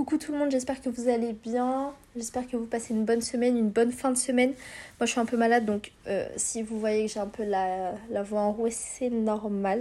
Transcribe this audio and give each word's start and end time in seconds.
Coucou 0.00 0.16
tout 0.16 0.32
le 0.32 0.38
monde, 0.38 0.50
j'espère 0.50 0.80
que 0.80 0.88
vous 0.88 1.10
allez 1.10 1.34
bien. 1.34 1.92
J'espère 2.16 2.48
que 2.48 2.56
vous 2.56 2.64
passez 2.64 2.94
une 2.94 3.04
bonne 3.04 3.20
semaine, 3.20 3.58
une 3.58 3.68
bonne 3.68 3.92
fin 3.92 4.10
de 4.10 4.16
semaine. 4.16 4.54
Moi 4.98 5.04
je 5.04 5.10
suis 5.10 5.20
un 5.20 5.26
peu 5.26 5.36
malade 5.36 5.66
donc 5.66 5.92
euh, 6.06 6.26
si 6.36 6.62
vous 6.62 6.80
voyez 6.80 7.04
que 7.04 7.12
j'ai 7.12 7.20
un 7.20 7.26
peu 7.26 7.44
la, 7.44 7.92
la 8.08 8.22
voix 8.22 8.40
enrouée, 8.40 8.70
c'est 8.70 9.10
normal. 9.10 9.80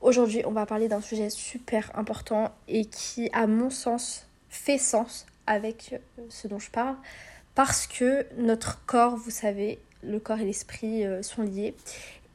Aujourd'hui, 0.00 0.40
on 0.46 0.52
va 0.52 0.64
parler 0.64 0.88
d'un 0.88 1.02
sujet 1.02 1.28
super 1.28 1.90
important 1.94 2.52
et 2.68 2.86
qui, 2.86 3.28
à 3.34 3.46
mon 3.46 3.68
sens, 3.68 4.26
fait 4.48 4.78
sens 4.78 5.26
avec 5.46 5.90
euh, 5.92 6.22
ce 6.30 6.48
dont 6.48 6.58
je 6.58 6.70
parle. 6.70 6.96
Parce 7.54 7.86
que 7.86 8.24
notre 8.38 8.82
corps, 8.86 9.16
vous 9.16 9.28
savez, 9.30 9.78
le 10.02 10.20
corps 10.20 10.40
et 10.40 10.46
l'esprit 10.46 11.04
euh, 11.04 11.22
sont 11.22 11.42
liés. 11.42 11.74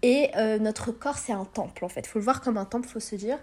Et 0.03 0.29
notre 0.61 0.91
corps, 0.91 1.17
c'est 1.17 1.33
un 1.33 1.45
temple 1.45 1.83
en 1.83 1.89
fait. 1.89 2.05
Faut 2.05 2.19
le 2.19 2.23
voir 2.23 2.41
comme 2.41 2.57
un 2.57 2.65
temple, 2.65 2.87
faut 2.87 2.99
se 2.99 3.15
dire. 3.15 3.39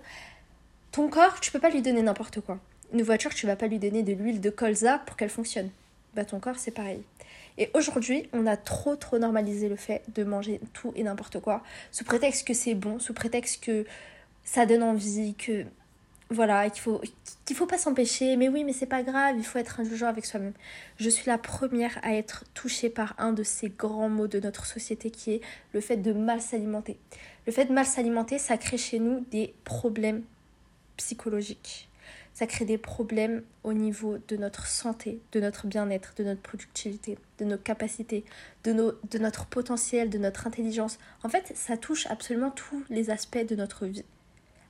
Ton 0.93 1.09
corps, 1.09 1.41
tu 1.41 1.51
peux 1.51 1.59
pas 1.59 1.71
lui 1.71 1.82
donner 1.82 2.01
n'importe 2.01 2.41
quoi. 2.41 2.61
Une 2.95 3.02
voiture, 3.02 3.34
tu 3.34 3.48
vas 3.48 3.56
pas 3.56 3.66
lui 3.66 3.80
donner 3.80 4.04
de 4.04 4.12
l'huile 4.12 4.40
de 4.40 4.50
colza 4.50 5.00
pour 5.00 5.16
qu'elle 5.16 5.29
fonctionne. 5.29 5.68
Bah 6.14 6.25
ton 6.25 6.39
corps, 6.39 6.61
c'est 6.61 6.71
pareil. 6.71 7.02
Et 7.58 7.68
aujourd'hui, 7.75 8.29
on 8.32 8.46
a 8.46 8.57
trop 8.57 8.94
trop 8.94 9.18
normalisé 9.18 9.68
le 9.68 9.75
fait 9.75 10.04
de 10.14 10.22
manger 10.22 10.61
tout 10.75 10.93
et 10.94 11.02
n'importe 11.02 11.40
quoi, 11.40 11.64
sous 11.90 12.04
prétexte 12.04 12.46
que 12.46 12.54
c'est 12.54 12.75
bon, 12.75 13.00
sous 13.00 13.12
prétexte 13.12 13.64
que 13.64 13.85
ça 14.44 14.64
donne 14.64 14.85
envie, 14.85 15.35
que 15.35 15.64
voilà, 16.30 16.71
qu'il 16.71 16.82
faut 16.82 17.02
qu'il 17.44 17.57
faut 17.57 17.66
pas 17.66 17.79
s'empêcher. 17.79 18.36
Mais 18.36 18.49
oui, 18.49 18.62
mais 18.62 18.72
c'est 18.72 18.86
pas 18.86 19.02
grave, 19.02 19.35
il 19.38 19.44
faut 19.44 19.58
être 19.58 19.80
indulgent 19.80 20.07
avec 20.07 20.24
soi-même. 20.24 20.54
Je 20.96 21.11
suis 21.11 21.26
la 21.26 21.36
première 21.36 21.99
à 22.04 22.14
être 22.14 22.44
touchée 22.54 22.90
par 22.90 23.16
un 23.18 23.32
de 23.32 23.43
ces 23.43 23.71
grands 23.71 24.08
mots 24.08 24.29
de 24.29 24.38
notre 24.38 24.66
société 24.66 25.11
qui 25.11 25.32
est 25.32 25.40
le 25.72 25.80
fait 25.80 25.96
de 25.96 26.13
mal 26.13 26.40
s'alimenter. 26.40 26.96
Le 27.49 27.52
fait 27.52 27.64
de 27.64 27.72
mal 27.72 27.86
s'alimenter, 27.86 28.38
ça 28.38 28.57
crée 28.57 28.79
chez 28.79 29.00
nous 29.00 29.26
des 29.32 29.52
problèmes 29.64 30.22
psychologiques 30.96 31.88
ça 32.34 32.48
crée 32.48 32.64
des 32.64 32.78
problèmes 32.78 33.44
au 33.62 33.72
niveau 33.72 34.19
de 34.27 34.36
notre 34.36 34.66
santé, 34.66 35.20
de 35.30 35.41
notre 35.41 35.69
bien-être, 35.69 36.14
de 36.16 36.24
notre 36.24 36.42
productivité, 36.42 37.16
de 37.38 37.44
nos 37.44 37.56
capacités, 37.56 38.24
de, 38.64 38.72
nos, 38.72 38.92
de 39.08 39.18
notre 39.18 39.46
potentiel, 39.46 40.10
de 40.10 40.18
notre 40.18 40.48
intelligence. 40.48 40.98
En 41.22 41.28
fait, 41.28 41.52
ça 41.54 41.76
touche 41.76 42.06
absolument 42.08 42.50
tous 42.50 42.84
les 42.91 43.10
aspects 43.10 43.46
de 43.46 43.54
notre 43.54 43.86
vie. 43.86 44.04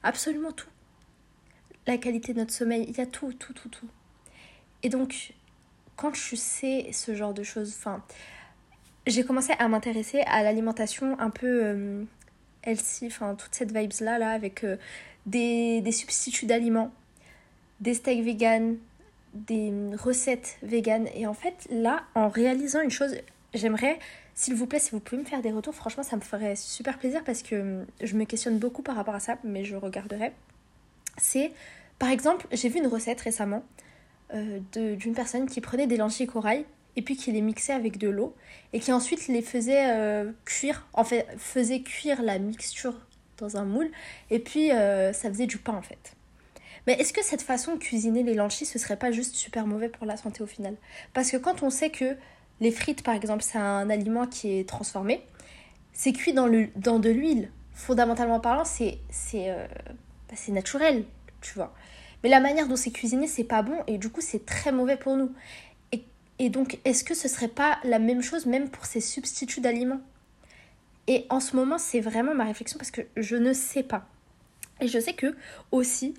Absolument 0.03 0.53
tout. 0.53 0.69
La 1.87 1.97
qualité 1.97 2.35
de 2.35 2.41
notre 2.41 2.53
sommeil, 2.53 2.85
il 2.87 2.97
y 2.99 3.01
a 3.01 3.07
tout, 3.07 3.33
tout, 3.33 3.55
tout, 3.55 3.71
tout. 3.71 3.89
Et 4.83 4.91
donc, 4.91 5.33
quand 5.97 6.15
je 6.15 6.37
sais 6.37 6.89
ce 6.93 7.15
genre 7.15 7.33
de 7.33 7.43
choses, 7.43 7.75
enfin, 7.79 8.05
j'ai 9.07 9.25
commencé 9.25 9.55
à 9.59 9.69
m'intéresser 9.69 10.21
à 10.27 10.43
l'alimentation 10.43 11.19
un 11.19 11.31
peu 11.31 11.65
euh, 11.65 12.05
healthy, 12.63 13.07
enfin, 13.07 13.35
toute 13.35 13.55
cette 13.55 13.75
vibes-là, 13.75 14.19
là, 14.19 14.31
avec 14.33 14.65
euh, 14.65 14.77
des, 15.25 15.81
des 15.81 15.93
substituts 15.93 16.45
d'aliments 16.45 16.93
des 17.81 17.95
steaks 17.95 18.25
vegan, 18.25 18.77
des 19.35 19.73
recettes 19.97 20.59
vegan. 20.63 21.09
Et 21.15 21.27
en 21.27 21.35
fait, 21.35 21.67
là, 21.71 22.05
en 22.15 22.29
réalisant 22.29 22.81
une 22.81 22.91
chose, 22.91 23.17
j'aimerais, 23.53 23.99
s'il 24.35 24.55
vous 24.55 24.67
plaît, 24.67 24.79
si 24.79 24.91
vous 24.93 25.01
pouvez 25.01 25.21
me 25.21 25.27
faire 25.27 25.43
des 25.43 25.53
retours, 25.53 25.75
franchement, 25.75 26.03
ça 26.03 26.17
me 26.17 26.21
ferait 26.21 26.57
super 26.57 26.99
plaisir 26.99 27.23
parce 27.25 27.43
que 27.43 27.57
hum, 27.57 27.87
je 28.03 28.15
me 28.17 28.25
questionne 28.25 28.59
beaucoup 28.59 28.83
par 28.83 28.97
rapport 28.97 29.15
à 29.15 29.21
ça, 29.21 29.39
mais 29.45 29.65
je 29.65 29.77
regarderai. 29.77 30.33
C'est, 31.19 31.53
par 31.99 32.11
exemple, 32.11 32.47
j'ai 32.53 32.69
vu 32.69 32.79
une 32.79 32.89
recette 32.89 33.21
récemment 33.21 33.63
euh, 34.33 34.59
d'une 34.97 35.15
personne 35.15 35.47
qui 35.47 35.61
prenait 35.61 35.87
des 35.87 35.97
lentilles 35.97 36.27
corail 36.27 36.65
et 36.97 37.03
puis 37.03 37.17
qui 37.17 37.33
les 37.33 37.41
mixait 37.41 37.73
avec 37.73 37.99
de 37.99 38.09
l'eau 38.09 38.35
et 38.73 38.81
qui 38.81 38.93
ensuite 38.93 39.29
les 39.29 39.43
faisait 39.43 39.93
euh, 39.93 40.33
cuire, 40.45 40.87
en 40.93 41.05
fait, 41.05 41.27
faisait 41.39 41.81
cuire 41.81 42.23
la 42.23 42.39
mixture 42.39 42.95
dans 43.39 43.57
un 43.57 43.65
moule 43.65 43.91
et 44.31 44.39
puis 44.39 44.71
euh, 44.73 45.13
ça 45.13 45.29
faisait 45.29 45.47
du 45.47 45.59
pain 45.59 45.75
en 45.75 45.83
fait. 45.83 46.15
Mais 46.87 46.95
est-ce 46.95 47.13
que 47.13 47.25
cette 47.25 47.43
façon 47.43 47.75
de 47.75 47.79
cuisiner 47.79 48.23
les 48.23 48.35
lentilles, 48.35 48.67
ce 48.67 48.79
serait 48.79 48.99
pas 48.99 49.11
juste 49.11 49.35
super 49.35 49.67
mauvais 49.67 49.89
pour 49.89 50.07
la 50.07 50.17
santé 50.17 50.43
au 50.43 50.47
final? 50.47 50.77
Parce 51.13 51.31
que 51.31 51.37
quand 51.37 51.63
on 51.63 51.71
sait 51.71 51.91
que 51.91 52.17
les 52.61 52.71
frites, 52.71 53.03
par 53.03 53.15
exemple, 53.15 53.43
c'est 53.43 53.59
un 53.59 53.89
aliment 53.91 54.27
qui 54.27 54.59
est 54.59 54.69
transformé, 54.69 55.23
c'est 55.93 56.13
cuit 56.13 56.33
dans, 56.33 56.47
le, 56.47 56.69
dans 56.77 56.99
de 56.99 57.11
l'huile. 57.11 57.51
Fondamentalement 57.73 58.41
parlant, 58.41 58.65
c'est 58.65 58.99
euh, 59.35 59.67
bah, 60.29 60.35
c'est 60.37 60.53
naturel, 60.53 61.05
tu 61.41 61.55
vois. 61.55 61.75
Mais 62.23 62.29
la 62.29 62.41
manière 62.41 62.69
dont 62.69 62.77
c'est 62.77 62.91
cuisiné, 62.91 63.27
c'est 63.27 63.45
pas 63.45 63.63
bon 63.63 63.77
et 63.87 63.99
du 63.99 64.09
coup, 64.09 64.21
c'est 64.21 64.47
très 64.47 64.73
mauvais 64.73 64.97
pour 64.97 65.17
nous. 65.17 65.33
Et, 65.93 66.05
et 66.39 66.51
donc, 66.51 66.79
est-ce 66.85 67.05
que 67.05 67.15
ce 67.15 67.29
serait 67.29 67.49
pas 67.49 67.79
la 67.85 67.99
même 67.99 68.23
chose 68.23 68.47
même 68.47 68.71
pour 68.71 68.87
ces 68.87 69.01
substituts 69.01 69.61
d'aliments? 69.61 70.01
Et 71.07 71.27
en 71.29 71.41
ce 71.41 71.55
moment, 71.57 71.79
c'est 71.79 72.01
vraiment 72.01 72.35
ma 72.35 72.45
réflexion 72.45 72.79
parce 72.79 72.91
que 72.91 73.03
je 73.17 73.37
ne 73.37 73.53
sais 73.53 73.83
pas. 73.83 74.07
Et 74.81 74.89
je 74.89 74.99
sais 74.99 75.13
que 75.13 75.37
aussi, 75.71 76.15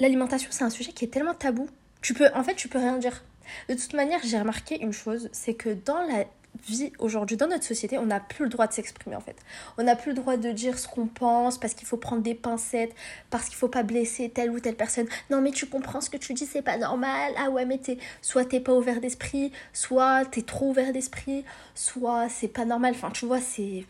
l'alimentation, 0.00 0.48
c'est 0.50 0.64
un 0.64 0.70
sujet 0.70 0.92
qui 0.92 1.04
est 1.04 1.08
tellement 1.08 1.34
tabou. 1.34 1.68
Tu 2.00 2.14
peux, 2.14 2.28
en 2.34 2.42
fait, 2.42 2.54
tu 2.54 2.68
peux 2.68 2.78
rien 2.78 2.98
dire. 2.98 3.22
De 3.68 3.74
toute 3.74 3.94
manière, 3.94 4.20
j'ai 4.24 4.38
remarqué 4.38 4.80
une 4.80 4.92
chose, 4.92 5.28
c'est 5.32 5.54
que 5.54 5.70
dans 5.70 6.00
la 6.02 6.24
vie 6.66 6.92
aujourd'hui, 6.98 7.36
dans 7.36 7.46
notre 7.46 7.64
société, 7.64 7.98
on 7.98 8.06
n'a 8.06 8.20
plus 8.20 8.44
le 8.44 8.50
droit 8.50 8.66
de 8.66 8.72
s'exprimer 8.72 9.16
en 9.16 9.20
fait. 9.20 9.36
On 9.76 9.84
n'a 9.84 9.96
plus 9.96 10.10
le 10.10 10.16
droit 10.16 10.36
de 10.36 10.50
dire 10.50 10.78
ce 10.78 10.88
qu'on 10.88 11.06
pense 11.06 11.58
parce 11.58 11.74
qu'il 11.74 11.86
faut 11.86 11.96
prendre 11.96 12.22
des 12.22 12.34
pincettes, 12.34 12.94
parce 13.30 13.46
qu'il 13.46 13.56
faut 13.56 13.68
pas 13.68 13.82
blesser 13.82 14.28
telle 14.28 14.50
ou 14.50 14.60
telle 14.60 14.74
personne. 14.74 15.06
Non 15.30 15.40
mais 15.40 15.50
tu 15.50 15.66
comprends 15.66 16.00
ce 16.00 16.10
que 16.10 16.16
tu 16.16 16.34
dis, 16.34 16.46
c'est 16.46 16.62
pas 16.62 16.76
normal. 16.76 17.32
Ah 17.38 17.50
ouais 17.50 17.64
mais 17.64 17.78
t'es, 17.78 17.98
soit 18.22 18.44
t'es 18.44 18.60
pas 18.60 18.74
ouvert 18.74 19.00
d'esprit, 19.00 19.52
soit 19.72 20.24
t'es 20.24 20.42
trop 20.42 20.70
ouvert 20.70 20.92
d'esprit, 20.92 21.44
soit 21.74 22.28
c'est 22.28 22.48
pas 22.48 22.64
normal. 22.64 22.94
Enfin 22.94 23.10
tu 23.10 23.26
vois 23.26 23.40
c'est, 23.40 23.84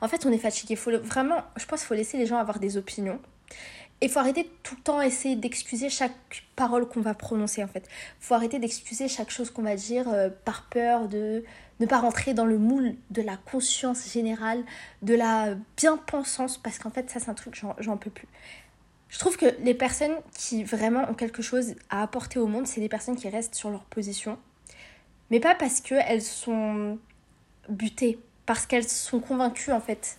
en 0.00 0.08
fait 0.08 0.24
on 0.26 0.32
est 0.32 0.38
fatigué. 0.38 0.76
Faut 0.76 0.96
vraiment, 0.98 1.42
je 1.56 1.66
pense 1.66 1.80
qu'il 1.80 1.88
faut 1.88 1.94
laisser 1.94 2.16
les 2.16 2.26
gens 2.26 2.38
avoir 2.38 2.58
des 2.58 2.76
opinions 2.76 3.20
il 4.04 4.10
faut 4.10 4.18
arrêter 4.18 4.50
tout 4.62 4.74
le 4.76 4.82
temps 4.82 5.00
essayer 5.00 5.34
d'excuser 5.34 5.88
chaque 5.88 6.12
parole 6.56 6.86
qu'on 6.86 7.00
va 7.00 7.14
prononcer 7.14 7.64
en 7.64 7.68
fait. 7.68 7.88
Il 8.20 8.26
faut 8.26 8.34
arrêter 8.34 8.58
d'excuser 8.58 9.08
chaque 9.08 9.30
chose 9.30 9.50
qu'on 9.50 9.62
va 9.62 9.76
dire 9.76 10.08
euh, 10.08 10.28
par 10.44 10.68
peur 10.68 11.08
de 11.08 11.42
ne 11.80 11.86
pas 11.86 11.98
rentrer 11.98 12.34
dans 12.34 12.44
le 12.44 12.58
moule 12.58 12.94
de 13.10 13.22
la 13.22 13.36
conscience 13.36 14.12
générale, 14.12 14.62
de 15.02 15.14
la 15.14 15.54
bien-pensance, 15.76 16.58
parce 16.58 16.78
qu'en 16.78 16.90
fait 16.90 17.10
ça 17.10 17.18
c'est 17.18 17.30
un 17.30 17.34
truc, 17.34 17.60
j'en 17.78 17.96
peux 17.96 18.10
plus. 18.10 18.28
Je 19.08 19.18
trouve 19.18 19.36
que 19.36 19.46
les 19.60 19.74
personnes 19.74 20.16
qui 20.36 20.64
vraiment 20.64 21.08
ont 21.08 21.14
quelque 21.14 21.40
chose 21.40 21.74
à 21.88 22.02
apporter 22.02 22.38
au 22.38 22.46
monde, 22.46 22.66
c'est 22.66 22.80
des 22.80 22.88
personnes 22.88 23.16
qui 23.16 23.28
restent 23.28 23.54
sur 23.54 23.70
leur 23.70 23.84
position, 23.84 24.38
mais 25.30 25.40
pas 25.40 25.54
parce 25.54 25.80
qu'elles 25.80 26.22
sont 26.22 26.98
butées, 27.68 28.18
parce 28.44 28.66
qu'elles 28.66 28.88
sont 28.88 29.20
convaincues 29.20 29.72
en 29.72 29.80
fait 29.80 30.18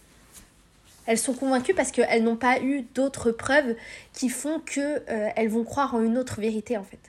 elles 1.06 1.18
sont 1.18 1.34
convaincues 1.34 1.74
parce 1.74 1.92
qu'elles 1.92 2.24
n'ont 2.24 2.36
pas 2.36 2.60
eu 2.62 2.84
d'autres 2.94 3.32
preuves 3.32 3.76
qui 4.14 4.30
font 4.30 4.60
qu'elles 4.60 5.04
euh, 5.10 5.50
vont 5.50 5.64
croire 5.64 5.96
en 5.96 6.02
une 6.02 6.18
autre 6.18 6.40
vérité 6.40 6.78
en 6.78 6.84
fait. 6.84 7.00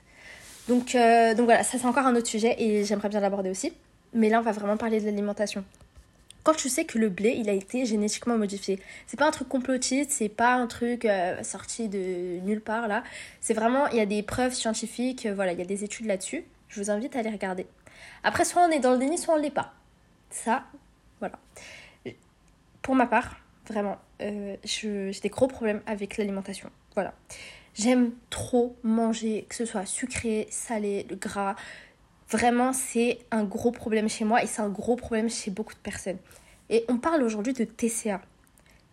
Donc, 0.67 0.95
euh, 0.95 1.33
donc 1.33 1.45
voilà, 1.45 1.63
ça 1.63 1.77
c'est 1.77 1.85
encore 1.85 2.05
un 2.05 2.15
autre 2.15 2.27
sujet 2.27 2.55
et 2.59 2.83
j'aimerais 2.83 3.09
bien 3.09 3.19
l'aborder 3.19 3.49
aussi. 3.49 3.73
Mais 4.13 4.29
là 4.29 4.39
on 4.39 4.43
va 4.43 4.51
vraiment 4.51 4.77
parler 4.77 4.99
de 4.99 5.05
l'alimentation. 5.05 5.63
Quand 6.43 6.53
tu 6.53 6.69
sais 6.69 6.85
que 6.85 6.97
le 6.97 7.09
blé 7.09 7.35
il 7.37 7.49
a 7.49 7.53
été 7.53 7.85
génétiquement 7.85 8.37
modifié, 8.37 8.79
c'est 9.05 9.17
pas 9.17 9.27
un 9.27 9.31
truc 9.31 9.49
complotiste, 9.49 10.11
c'est 10.11 10.29
pas 10.29 10.53
un 10.53 10.67
truc 10.67 11.05
euh, 11.05 11.41
sorti 11.43 11.89
de 11.89 12.39
nulle 12.45 12.61
part 12.61 12.87
là. 12.87 13.03
C'est 13.41 13.53
vraiment, 13.53 13.87
il 13.87 13.97
y 13.97 14.01
a 14.01 14.05
des 14.05 14.23
preuves 14.23 14.53
scientifiques, 14.53 15.27
voilà, 15.27 15.53
il 15.53 15.59
y 15.59 15.61
a 15.61 15.65
des 15.65 15.83
études 15.83 16.05
là-dessus. 16.05 16.45
Je 16.69 16.81
vous 16.81 16.91
invite 16.91 17.15
à 17.15 17.21
les 17.21 17.29
regarder. 17.29 17.65
Après, 18.23 18.45
soit 18.45 18.61
on 18.61 18.69
est 18.69 18.79
dans 18.79 18.91
le 18.91 18.97
déni, 18.97 19.17
soit 19.17 19.35
on 19.35 19.37
l'est 19.37 19.49
pas. 19.49 19.73
Ça, 20.29 20.63
voilà. 21.19 21.39
Pour 22.81 22.95
ma 22.95 23.05
part, 23.05 23.37
Vraiment, 23.67 23.97
euh, 24.21 24.55
j'ai 24.63 25.19
des 25.21 25.29
gros 25.29 25.47
problèmes 25.47 25.81
avec 25.85 26.17
l'alimentation. 26.17 26.69
Voilà. 26.95 27.13
J'aime 27.73 28.11
trop 28.29 28.75
manger, 28.83 29.45
que 29.49 29.55
ce 29.55 29.65
soit 29.65 29.85
sucré, 29.85 30.47
salé, 30.49 31.05
gras. 31.09 31.55
Vraiment, 32.29 32.73
c'est 32.73 33.19
un 33.31 33.43
gros 33.43 33.71
problème 33.71 34.09
chez 34.09 34.25
moi 34.25 34.41
et 34.43 34.47
c'est 34.47 34.61
un 34.61 34.69
gros 34.69 34.95
problème 34.95 35.29
chez 35.29 35.51
beaucoup 35.51 35.73
de 35.73 35.79
personnes. 35.79 36.17
Et 36.69 36.85
on 36.87 36.97
parle 36.97 37.21
aujourd'hui 37.23 37.53
de 37.53 37.63
TCA. 37.63 38.21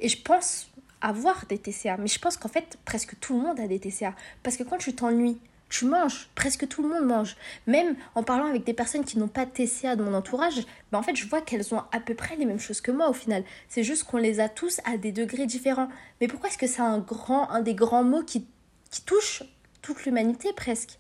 Et 0.01 0.09
je 0.09 0.21
pense 0.21 0.71
avoir 1.01 1.47
des 1.47 1.59
TCA, 1.59 1.97
mais 1.97 2.07
je 2.07 2.19
pense 2.19 2.37
qu'en 2.37 2.49
fait, 2.49 2.79
presque 2.85 3.19
tout 3.21 3.35
le 3.37 3.43
monde 3.43 3.61
a 3.61 3.67
des 3.67 3.79
TCA. 3.79 4.15
Parce 4.43 4.57
que 4.57 4.65
quand 4.65 4.79
tu 4.79 4.95
t'ennuies, 4.95 5.39
tu 5.69 5.87
manges, 5.87 6.29
presque 6.35 6.69
tout 6.69 6.83
le 6.83 6.89
monde 6.89 7.07
mange. 7.07 7.37
Même 7.67 7.97
en 8.15 8.23
parlant 8.23 8.47
avec 8.47 8.65
des 8.65 8.75
personnes 8.75 9.05
qui 9.05 9.19
n'ont 9.19 9.29
pas 9.29 9.45
de 9.45 9.51
TCA 9.51 9.97
dans 9.97 10.05
mon 10.05 10.15
entourage, 10.15 10.65
ben 10.93 10.99
en 10.99 11.03
fait 11.03 11.17
je 11.17 11.27
vois 11.27 11.41
qu'elles 11.41 11.75
ont 11.75 11.83
à 11.93 12.01
peu 12.01 12.15
près 12.15 12.37
les 12.37 12.45
mêmes 12.45 12.61
choses 12.61 12.81
que 12.81 12.91
moi 12.91 13.09
au 13.09 13.13
final. 13.13 13.45
C'est 13.69 13.83
juste 13.83 14.05
qu'on 14.05 14.19
les 14.19 14.41
a 14.41 14.49
tous 14.49 14.81
à 14.85 14.97
des 14.97 15.13
degrés 15.13 15.47
différents. 15.47 15.89
Mais 16.21 16.29
pourquoi 16.29 16.49
est-ce 16.49 16.59
que 16.59 16.67
c'est 16.67 16.83
un, 16.83 16.99
grand, 16.99 17.51
un 17.51 17.61
des 17.61 17.75
grands 17.75 18.05
mots 18.05 18.23
qui, 18.23 18.47
qui 18.91 19.03
touche 19.03 19.43
toute 19.83 20.05
l'humanité 20.05 20.53
presque? 20.53 20.99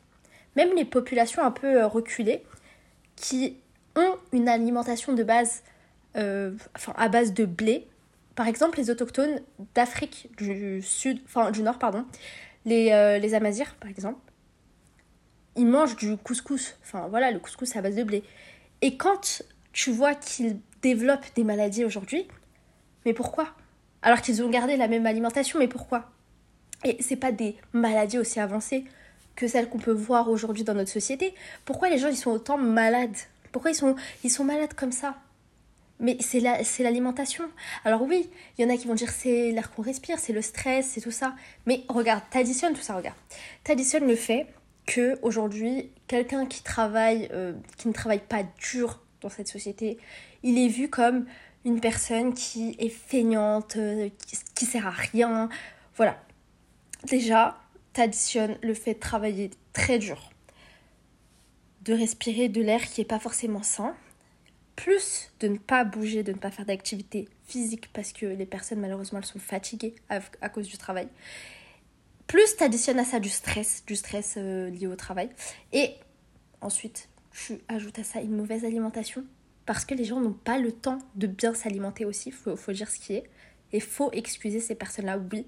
Même 0.56 0.74
les 0.74 0.84
populations 0.84 1.42
un 1.42 1.50
peu 1.50 1.82
euh, 1.82 1.86
reculées 1.86 2.42
qui 3.16 3.56
ont 3.96 4.16
une 4.32 4.48
alimentation 4.48 5.12
de 5.12 5.22
base, 5.22 5.62
euh, 6.16 6.52
enfin 6.74 6.94
à 6.96 7.08
base 7.08 7.32
de 7.32 7.44
blé. 7.44 7.86
Par 8.34 8.48
exemple 8.48 8.78
les 8.78 8.90
autochtones 8.90 9.40
d'Afrique 9.76 10.30
du 10.36 10.82
sud, 10.82 11.20
enfin 11.26 11.52
du 11.52 11.62
nord 11.62 11.78
pardon, 11.78 12.04
les, 12.64 12.90
euh, 12.90 13.18
les 13.18 13.34
Amazirs 13.34 13.76
par 13.76 13.88
exemple 13.88 14.18
ils 15.56 15.66
mangent 15.66 15.96
du 15.96 16.16
couscous. 16.16 16.76
Enfin 16.82 17.06
voilà, 17.08 17.30
le 17.30 17.38
couscous 17.38 17.76
à 17.76 17.82
base 17.82 17.96
de 17.96 18.02
blé. 18.02 18.22
Et 18.82 18.96
quand 18.96 19.42
tu 19.72 19.90
vois 19.90 20.14
qu'ils 20.14 20.58
développent 20.82 21.26
des 21.34 21.44
maladies 21.44 21.84
aujourd'hui, 21.84 22.26
mais 23.06 23.12
pourquoi? 23.12 23.48
Alors 24.02 24.20
qu'ils 24.20 24.42
ont 24.42 24.50
gardé 24.50 24.76
la 24.76 24.88
même 24.88 25.06
alimentation, 25.06 25.58
mais 25.58 25.68
pourquoi? 25.68 26.10
Et 26.84 26.98
c'est 27.00 27.16
pas 27.16 27.32
des 27.32 27.56
maladies 27.72 28.18
aussi 28.18 28.40
avancées 28.40 28.84
que 29.36 29.48
celle 29.48 29.68
qu'on 29.68 29.78
peut 29.78 29.92
voir 29.92 30.28
aujourd'hui 30.28 30.64
dans 30.64 30.74
notre 30.74 30.90
société. 30.90 31.34
Pourquoi 31.64 31.88
les 31.88 31.98
gens 31.98 32.08
ils 32.08 32.16
sont 32.16 32.30
autant 32.30 32.58
malades? 32.58 33.16
Pourquoi 33.52 33.70
ils 33.70 33.74
sont, 33.74 33.96
ils 34.22 34.30
sont 34.30 34.44
malades 34.44 34.74
comme 34.74 34.92
ça? 34.92 35.16
Mais 36.00 36.18
c'est 36.20 36.40
l'alimentation. 36.82 37.44
Alors 37.84 38.02
oui, 38.02 38.28
il 38.58 38.62
y 38.62 38.66
en 38.66 38.74
a 38.74 38.76
qui 38.76 38.86
vont 38.86 38.94
dire 38.94 39.10
c'est 39.10 39.52
l'air 39.52 39.70
qu'on 39.70 39.82
respire, 39.82 40.18
c'est 40.18 40.32
le 40.32 40.42
stress, 40.42 40.88
c'est 40.88 41.00
tout 41.00 41.10
ça. 41.10 41.34
Mais 41.66 41.84
regarde, 41.88 42.22
t'additionnes 42.30 42.74
tout 42.74 42.82
ça, 42.82 42.96
regarde. 42.96 43.16
T'additionnes 43.62 44.06
le 44.06 44.16
fait 44.16 44.46
que 44.86 45.18
aujourd'hui, 45.22 45.90
quelqu'un 46.06 46.46
qui 46.46 46.62
travaille, 46.62 47.28
euh, 47.32 47.52
qui 47.76 47.88
ne 47.88 47.92
travaille 47.92 48.20
pas 48.20 48.42
dur 48.72 49.00
dans 49.20 49.28
cette 49.28 49.48
société, 49.48 49.98
il 50.42 50.58
est 50.58 50.68
vu 50.68 50.88
comme 50.88 51.26
une 51.64 51.80
personne 51.80 52.34
qui 52.34 52.76
est 52.78 52.90
feignante, 52.90 53.76
euh, 53.76 54.10
qui, 54.26 54.36
qui 54.54 54.66
sert 54.66 54.86
à 54.86 54.90
rien. 54.90 55.48
Voilà. 55.96 56.22
Déjà, 57.04 57.58
t'additionnes 57.92 58.58
le 58.62 58.74
fait 58.74 58.94
de 58.94 59.00
travailler 59.00 59.50
très 59.72 59.98
dur, 59.98 60.30
de 61.82 61.94
respirer 61.94 62.48
de 62.48 62.60
l'air 62.60 62.82
qui 62.82 63.00
n'est 63.00 63.06
pas 63.06 63.18
forcément 63.18 63.62
sain, 63.62 63.94
plus 64.76 65.30
de 65.40 65.48
ne 65.48 65.58
pas 65.58 65.84
bouger, 65.84 66.22
de 66.22 66.32
ne 66.32 66.38
pas 66.38 66.50
faire 66.50 66.66
d'activité 66.66 67.28
physique 67.46 67.92
parce 67.92 68.12
que 68.12 68.26
les 68.26 68.46
personnes 68.46 68.80
malheureusement 68.80 69.18
elles 69.18 69.24
sont 69.24 69.38
fatiguées 69.38 69.94
à, 70.08 70.48
cause 70.48 70.68
du 70.68 70.76
travail. 70.76 71.08
Plus 72.26 72.56
tu 72.56 72.64
additionnes 72.64 72.98
à 72.98 73.04
ça 73.04 73.20
du 73.20 73.28
stress, 73.28 73.84
du 73.86 73.96
stress 73.96 74.34
euh, 74.36 74.70
lié 74.70 74.86
au 74.86 74.96
travail. 74.96 75.30
Et 75.72 75.94
ensuite, 76.60 77.08
tu 77.30 77.58
ajoutes 77.68 77.98
à 77.98 78.04
ça 78.04 78.20
une 78.20 78.36
mauvaise 78.36 78.64
alimentation 78.64 79.24
parce 79.66 79.84
que 79.84 79.94
les 79.94 80.04
gens 80.04 80.20
n'ont 80.20 80.32
pas 80.32 80.58
le 80.58 80.72
temps 80.72 80.98
de 81.14 81.26
bien 81.26 81.54
s'alimenter 81.54 82.04
aussi, 82.04 82.30
faut, 82.30 82.56
faut 82.56 82.72
dire 82.72 82.90
ce 82.90 82.98
qui 82.98 83.14
est. 83.14 83.24
Et 83.72 83.80
faut 83.80 84.12
excuser 84.12 84.60
ces 84.60 84.74
personnes-là, 84.74 85.18
oui. 85.32 85.46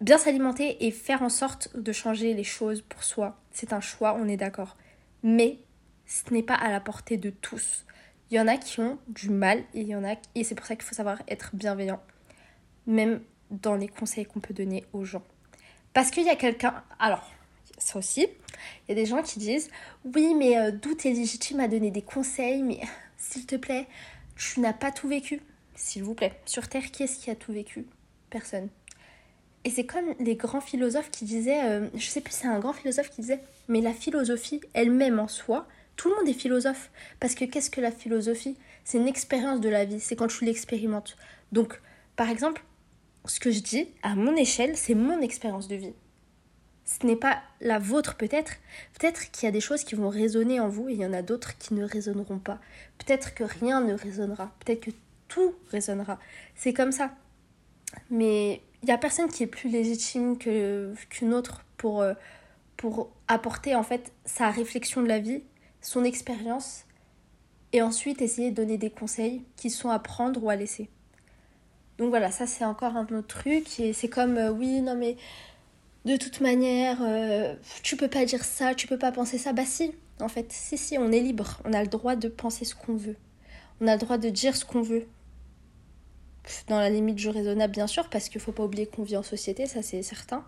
Bien 0.00 0.18
s'alimenter 0.18 0.86
et 0.86 0.90
faire 0.90 1.22
en 1.22 1.28
sorte 1.28 1.76
de 1.76 1.92
changer 1.92 2.34
les 2.34 2.44
choses 2.44 2.82
pour 2.82 3.02
soi, 3.02 3.40
c'est 3.50 3.72
un 3.72 3.80
choix, 3.80 4.14
on 4.18 4.28
est 4.28 4.36
d'accord. 4.36 4.76
Mais 5.22 5.58
ce 6.06 6.32
n'est 6.32 6.42
pas 6.42 6.54
à 6.54 6.70
la 6.70 6.80
portée 6.80 7.16
de 7.16 7.30
tous. 7.30 7.86
Il 8.30 8.36
y 8.36 8.40
en 8.40 8.46
a 8.46 8.56
qui 8.56 8.80
ont 8.80 8.98
du 9.08 9.30
mal 9.30 9.58
et 9.74 9.80
il 9.80 9.88
y 9.88 9.96
en 9.96 10.04
a 10.04 10.16
et 10.34 10.44
c'est 10.44 10.54
pour 10.54 10.66
ça 10.66 10.76
qu'il 10.76 10.84
faut 10.84 10.94
savoir 10.94 11.22
être 11.28 11.50
bienveillant 11.54 12.00
même 12.86 13.20
dans 13.50 13.76
les 13.76 13.88
conseils 13.88 14.26
qu'on 14.26 14.40
peut 14.40 14.54
donner 14.54 14.84
aux 14.92 15.04
gens. 15.04 15.22
Parce 15.94 16.10
qu'il 16.10 16.24
y 16.24 16.28
a 16.28 16.36
quelqu'un 16.36 16.82
alors 16.98 17.30
ça 17.78 17.98
aussi, 17.98 18.22
il 18.22 18.90
y 18.90 18.92
a 18.92 18.94
des 18.94 19.06
gens 19.06 19.22
qui 19.22 19.38
disent 19.38 19.68
"Oui, 20.04 20.34
mais 20.34 20.56
euh, 20.58 20.70
d'où 20.70 20.94
t'es 20.94 21.10
légitime 21.10 21.60
à 21.60 21.68
donner 21.68 21.90
des 21.90 22.02
conseils 22.02 22.62
mais 22.62 22.80
s'il 23.16 23.46
te 23.46 23.56
plaît, 23.56 23.86
tu 24.36 24.60
n'as 24.60 24.72
pas 24.72 24.92
tout 24.92 25.08
vécu." 25.08 25.40
S'il 25.74 26.04
vous 26.04 26.14
plaît, 26.14 26.40
sur 26.44 26.68
terre 26.68 26.90
qui 26.90 27.02
est-ce 27.02 27.18
qui 27.18 27.30
a 27.30 27.34
tout 27.34 27.52
vécu? 27.52 27.86
Personne. 28.30 28.68
Et 29.64 29.70
c'est 29.70 29.86
comme 29.86 30.14
les 30.20 30.36
grands 30.36 30.60
philosophes 30.60 31.10
qui 31.10 31.24
disaient, 31.24 31.64
euh, 31.64 31.88
je 31.94 32.06
sais 32.06 32.20
plus, 32.20 32.34
c'est 32.34 32.46
un 32.46 32.60
grand 32.60 32.74
philosophe 32.74 33.10
qui 33.10 33.22
disait, 33.22 33.40
mais 33.68 33.80
la 33.80 33.92
philosophie 33.92 34.60
elle-même 34.74 35.18
en 35.18 35.26
soi, 35.26 35.66
tout 35.96 36.10
le 36.10 36.16
monde 36.16 36.28
est 36.28 36.38
philosophe. 36.38 36.90
Parce 37.18 37.34
que 37.34 37.44
qu'est-ce 37.44 37.70
que 37.70 37.80
la 37.80 37.90
philosophie? 37.90 38.56
C'est 38.84 38.98
une 38.98 39.08
expérience 39.08 39.60
de 39.60 39.68
la 39.68 39.84
vie, 39.84 40.00
c'est 40.00 40.16
quand 40.16 40.28
tu 40.28 40.44
l'expérimentes. 40.44 41.16
Donc, 41.52 41.80
par 42.14 42.28
exemple, 42.28 42.62
ce 43.24 43.40
que 43.40 43.50
je 43.50 43.60
dis, 43.60 43.88
à 44.02 44.14
mon 44.14 44.36
échelle, 44.36 44.76
c'est 44.76 44.94
mon 44.94 45.20
expérience 45.20 45.68
de 45.68 45.76
vie. 45.76 45.94
Ce 46.84 47.06
n'est 47.06 47.16
pas 47.16 47.42
la 47.60 47.78
vôtre 47.78 48.16
peut-être. 48.16 48.52
Peut-être 48.98 49.30
qu'il 49.30 49.44
y 49.44 49.48
a 49.48 49.52
des 49.52 49.60
choses 49.60 49.84
qui 49.84 49.94
vont 49.94 50.10
résonner 50.10 50.60
en 50.60 50.68
vous 50.68 50.88
et 50.88 50.92
il 50.92 51.00
y 51.00 51.06
en 51.06 51.14
a 51.14 51.22
d'autres 51.22 51.56
qui 51.56 51.72
ne 51.72 51.84
résonneront 51.84 52.38
pas. 52.38 52.60
Peut-être 52.98 53.34
que 53.34 53.44
rien 53.44 53.80
ne 53.80 53.94
résonnera. 53.94 54.52
Peut-être 54.60 54.80
que 54.80 54.90
tout 55.28 55.54
résonnera. 55.70 56.18
C'est 56.54 56.74
comme 56.74 56.92
ça. 56.92 57.14
Mais 58.10 58.60
il 58.82 58.86
n'y 58.86 58.92
a 58.92 58.98
personne 58.98 59.28
qui 59.28 59.42
est 59.42 59.48
plus 59.48 59.70
légitime 59.70 60.36
qu'une 60.36 61.32
autre 61.32 61.64
pour, 61.78 62.02
euh, 62.02 62.12
pour 62.76 63.10
apporter 63.28 63.74
en 63.74 63.82
fait 63.82 64.12
sa 64.26 64.50
réflexion 64.50 65.02
de 65.02 65.08
la 65.08 65.20
vie 65.20 65.42
son 65.80 66.04
expérience 66.04 66.84
et 67.72 67.82
ensuite 67.82 68.22
essayer 68.22 68.50
de 68.50 68.56
donner 68.56 68.78
des 68.78 68.90
conseils 68.90 69.42
qui 69.56 69.70
sont 69.70 69.90
à 69.90 69.98
prendre 69.98 70.42
ou 70.42 70.50
à 70.50 70.56
laisser. 70.56 70.88
Donc 71.98 72.08
voilà, 72.08 72.30
ça 72.30 72.46
c'est 72.46 72.64
encore 72.64 72.96
un 72.96 73.04
autre 73.04 73.26
truc 73.26 73.78
et 73.78 73.92
c'est 73.92 74.08
comme 74.08 74.36
euh, 74.36 74.50
oui, 74.50 74.80
non 74.80 74.96
mais 74.96 75.16
de 76.04 76.16
toute 76.16 76.40
manière, 76.40 76.98
euh, 77.02 77.54
tu 77.82 77.96
peux 77.96 78.08
pas 78.08 78.24
dire 78.24 78.44
ça, 78.44 78.74
tu 78.74 78.86
peux 78.86 78.98
pas 78.98 79.12
penser 79.12 79.38
ça. 79.38 79.52
Bah 79.52 79.64
si, 79.64 79.92
en 80.20 80.28
fait, 80.28 80.52
si, 80.52 80.76
si, 80.76 80.98
on 80.98 81.10
est 81.10 81.20
libre, 81.20 81.60
on 81.64 81.72
a 81.72 81.80
le 81.82 81.88
droit 81.88 82.14
de 82.14 82.28
penser 82.28 82.64
ce 82.64 82.74
qu'on 82.74 82.94
veut, 82.94 83.16
on 83.80 83.86
a 83.86 83.94
le 83.94 84.00
droit 84.00 84.18
de 84.18 84.28
dire 84.28 84.56
ce 84.56 84.64
qu'on 84.64 84.82
veut. 84.82 85.06
Dans 86.68 86.78
la 86.78 86.90
limite 86.90 87.14
du 87.14 87.30
raisonnable, 87.30 87.72
bien 87.72 87.86
sûr, 87.86 88.10
parce 88.10 88.28
qu'il 88.28 88.40
faut 88.40 88.52
pas 88.52 88.64
oublier 88.64 88.86
qu'on 88.86 89.02
vit 89.02 89.16
en 89.16 89.22
société, 89.22 89.64
ça 89.64 89.82
c'est 89.82 90.02
certain. 90.02 90.44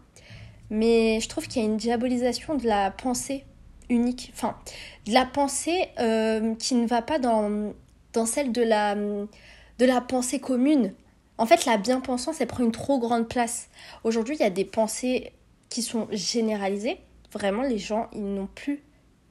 Mais 0.68 1.20
je 1.20 1.28
trouve 1.28 1.46
qu'il 1.48 1.62
y 1.62 1.64
a 1.64 1.68
une 1.68 1.78
diabolisation 1.78 2.56
de 2.56 2.66
la 2.66 2.90
pensée 2.90 3.44
unique, 3.88 4.30
enfin, 4.34 4.58
de 5.06 5.12
la 5.14 5.24
pensée 5.24 5.88
euh, 6.00 6.54
qui 6.56 6.74
ne 6.74 6.86
va 6.86 7.00
pas 7.00 7.18
dans, 7.18 7.72
dans 8.12 8.26
celle 8.26 8.52
de 8.52 8.62
la, 8.62 8.94
de 8.94 9.84
la 9.84 10.00
pensée 10.02 10.38
commune. 10.38 10.92
En 11.38 11.46
fait, 11.46 11.66
la 11.66 11.76
bien-pensance, 11.76 12.40
elle 12.40 12.46
prend 12.46 12.64
une 12.64 12.72
trop 12.72 12.98
grande 12.98 13.28
place. 13.28 13.68
Aujourd'hui, 14.04 14.36
il 14.36 14.40
y 14.40 14.44
a 14.44 14.50
des 14.50 14.64
pensées 14.64 15.32
qui 15.68 15.82
sont 15.82 16.08
généralisées. 16.10 16.98
Vraiment, 17.32 17.62
les 17.62 17.78
gens, 17.78 18.08
ils 18.12 18.24
n'ont 18.24 18.46
plus 18.46 18.82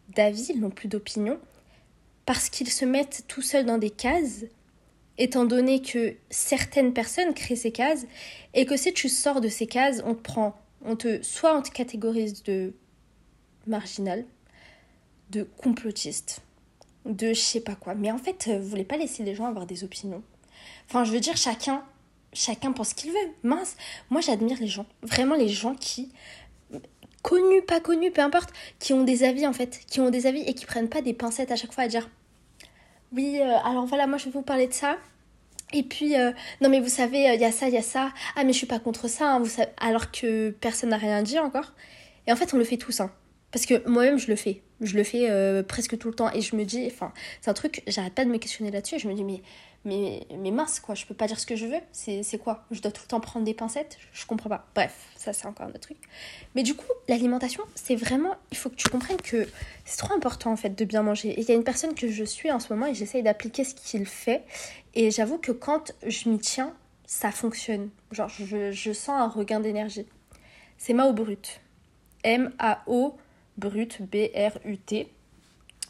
d'avis, 0.09 0.51
ils 0.53 0.59
n'ont 0.59 0.69
plus 0.69 0.87
d'opinion, 0.87 1.39
parce 2.25 2.49
qu'ils 2.49 2.71
se 2.71 2.85
mettent 2.85 3.23
tout 3.27 3.41
seuls 3.41 3.65
dans 3.65 3.79
des 3.79 3.89
cases, 3.89 4.45
étant 5.17 5.45
donné 5.45 5.81
que 5.81 6.15
certaines 6.29 6.93
personnes 6.93 7.33
créent 7.33 7.55
ces 7.55 7.71
cases, 7.71 8.05
et 8.53 8.65
que 8.65 8.77
si 8.77 8.93
tu 8.93 9.09
sors 9.09 9.41
de 9.41 9.47
ces 9.47 9.65
cases, 9.65 10.03
on 10.05 10.13
te 10.13 10.21
prend, 10.21 10.55
on 10.83 10.95
te, 10.95 11.21
soit 11.23 11.57
on 11.57 11.61
te 11.61 11.71
catégorise 11.71 12.43
de 12.43 12.73
marginal, 13.65 14.25
de 15.31 15.43
complotiste, 15.43 16.41
de 17.05 17.29
je 17.29 17.39
sais 17.39 17.61
pas 17.61 17.75
quoi. 17.75 17.95
Mais 17.95 18.11
en 18.11 18.17
fait, 18.17 18.47
euh, 18.47 18.59
vous 18.59 18.67
voulez 18.67 18.83
pas 18.83 18.97
laisser 18.97 19.23
les 19.23 19.33
gens 19.33 19.45
avoir 19.45 19.65
des 19.65 19.83
opinions. 19.83 20.23
Enfin, 20.87 21.03
je 21.03 21.11
veux 21.11 21.19
dire, 21.19 21.37
chacun, 21.37 21.83
chacun 22.35 22.71
pense 22.71 22.89
ce 22.89 22.95
qu'il 22.95 23.11
veut. 23.11 23.29
Mince, 23.43 23.75
moi 24.11 24.21
j'admire 24.21 24.57
les 24.59 24.67
gens. 24.67 24.85
Vraiment 25.01 25.35
les 25.35 25.49
gens 25.49 25.73
qui, 25.73 26.11
connus, 27.23 27.63
pas 27.63 27.79
connus, 27.79 28.11
peu 28.11 28.21
importe, 28.21 28.51
qui 28.79 28.93
ont 28.93 29.03
des 29.03 29.23
avis 29.23 29.47
en 29.47 29.53
fait, 29.53 29.79
qui 29.87 29.99
ont 29.99 30.11
des 30.11 30.27
avis 30.27 30.41
et 30.41 30.53
qui 30.53 30.65
prennent 30.67 30.89
pas 30.89 31.01
des 31.01 31.13
pincettes 31.13 31.51
à 31.51 31.55
chaque 31.55 31.73
fois 31.73 31.85
à 31.85 31.87
dire 31.87 32.07
oui, 33.13 33.39
euh, 33.39 33.57
alors 33.63 33.85
voilà, 33.85 34.07
moi 34.07 34.17
je 34.17 34.25
vais 34.25 34.31
vous 34.31 34.41
parler 34.41 34.67
de 34.67 34.73
ça. 34.73 34.97
Et 35.73 35.83
puis, 35.83 36.15
euh, 36.15 36.31
non 36.61 36.69
mais 36.69 36.79
vous 36.79 36.89
savez, 36.89 37.33
il 37.33 37.41
y 37.41 37.45
a 37.45 37.51
ça, 37.51 37.67
il 37.67 37.73
y 37.73 37.77
a 37.77 37.81
ça. 37.81 38.11
Ah 38.35 38.43
mais 38.43 38.53
je 38.53 38.57
suis 38.57 38.67
pas 38.67 38.79
contre 38.79 39.07
ça, 39.07 39.33
hein, 39.33 39.39
vous 39.39 39.49
alors 39.77 40.11
que 40.11 40.51
personne 40.51 40.89
n'a 40.89 40.97
rien 40.97 41.23
dit 41.23 41.39
encore. 41.39 41.73
Et 42.27 42.31
en 42.31 42.35
fait, 42.35 42.53
on 42.53 42.57
le 42.57 42.63
fait 42.63 42.77
tous. 42.77 42.99
Hein. 42.99 43.11
Parce 43.55 43.65
que 43.65 43.87
moi-même, 43.87 44.19
je 44.19 44.27
le 44.27 44.35
fais. 44.35 44.61
Je 44.81 44.97
le 44.97 45.05
fais 45.05 45.29
euh, 45.29 45.63
presque 45.63 45.97
tout 45.97 46.09
le 46.09 46.13
temps. 46.13 46.29
Et 46.33 46.41
je 46.41 46.57
me 46.57 46.65
dis, 46.65 46.85
enfin, 46.87 47.13
c'est 47.39 47.49
un 47.49 47.53
truc, 47.53 47.83
j'arrête 47.87 48.11
pas 48.11 48.25
de 48.25 48.29
me 48.29 48.37
questionner 48.37 48.69
là-dessus. 48.69 48.99
Je 48.99 49.07
me 49.07 49.13
dis, 49.13 49.23
mais, 49.23 49.41
mais, 49.85 50.27
mais 50.37 50.51
mince, 50.51 50.81
quoi, 50.81 50.93
je 50.93 51.05
peux 51.05 51.13
pas 51.13 51.25
dire 51.25 51.39
ce 51.39 51.45
que 51.45 51.55
je 51.55 51.65
veux. 51.65 51.79
C'est 51.93 52.37
quoi? 52.37 52.65
Je 52.69 52.81
dois 52.81 52.91
tout 52.91 53.03
le 53.05 53.07
temps 53.07 53.21
prendre 53.21 53.45
des 53.45 53.53
pincettes? 53.53 53.97
Je 54.11 54.25
comprends 54.25 54.49
pas. 54.49 54.67
Bref, 54.75 54.93
ça, 55.15 55.31
c'est 55.31 55.47
encore 55.47 55.67
un 55.67 55.69
autre 55.69 55.79
truc. 55.79 55.95
Mais 56.53 56.63
du 56.63 56.73
coup, 56.73 56.91
l'alimentation, 57.07 57.63
c'est 57.75 57.95
vraiment, 57.95 58.35
il 58.51 58.57
faut 58.57 58.69
que 58.69 58.75
tu 58.75 58.89
comprennes 58.89 59.21
que 59.21 59.47
c'est 59.85 59.99
trop 59.99 60.13
important, 60.13 60.51
en 60.51 60.57
fait, 60.57 60.77
de 60.77 60.83
bien 60.83 61.01
manger. 61.01 61.29
Et 61.29 61.39
il 61.39 61.47
y 61.47 61.51
a 61.53 61.55
une 61.55 61.63
personne 61.63 61.95
que 61.95 62.11
je 62.11 62.25
suis 62.25 62.51
en 62.51 62.59
ce 62.59 62.73
moment 62.73 62.87
et 62.87 62.93
j'essaye 62.93 63.23
d'appliquer 63.23 63.63
ce 63.63 63.73
qu'il 63.73 64.05
fait. 64.05 64.43
Et 64.95 65.11
j'avoue 65.11 65.37
que 65.37 65.53
quand 65.53 65.93
je 66.05 66.27
m'y 66.27 66.39
tiens, 66.39 66.73
ça 67.05 67.31
fonctionne. 67.31 67.87
Genre, 68.11 68.27
je, 68.27 68.73
je 68.73 68.91
sens 68.91 69.17
un 69.17 69.29
regain 69.29 69.61
d'énergie. 69.61 70.07
C'est 70.77 70.91
Mao 70.91 71.13
Brut. 71.13 71.61
M-A-O 72.25 73.15
Brut, 73.57 74.01
B-R-U-T. 74.01 75.09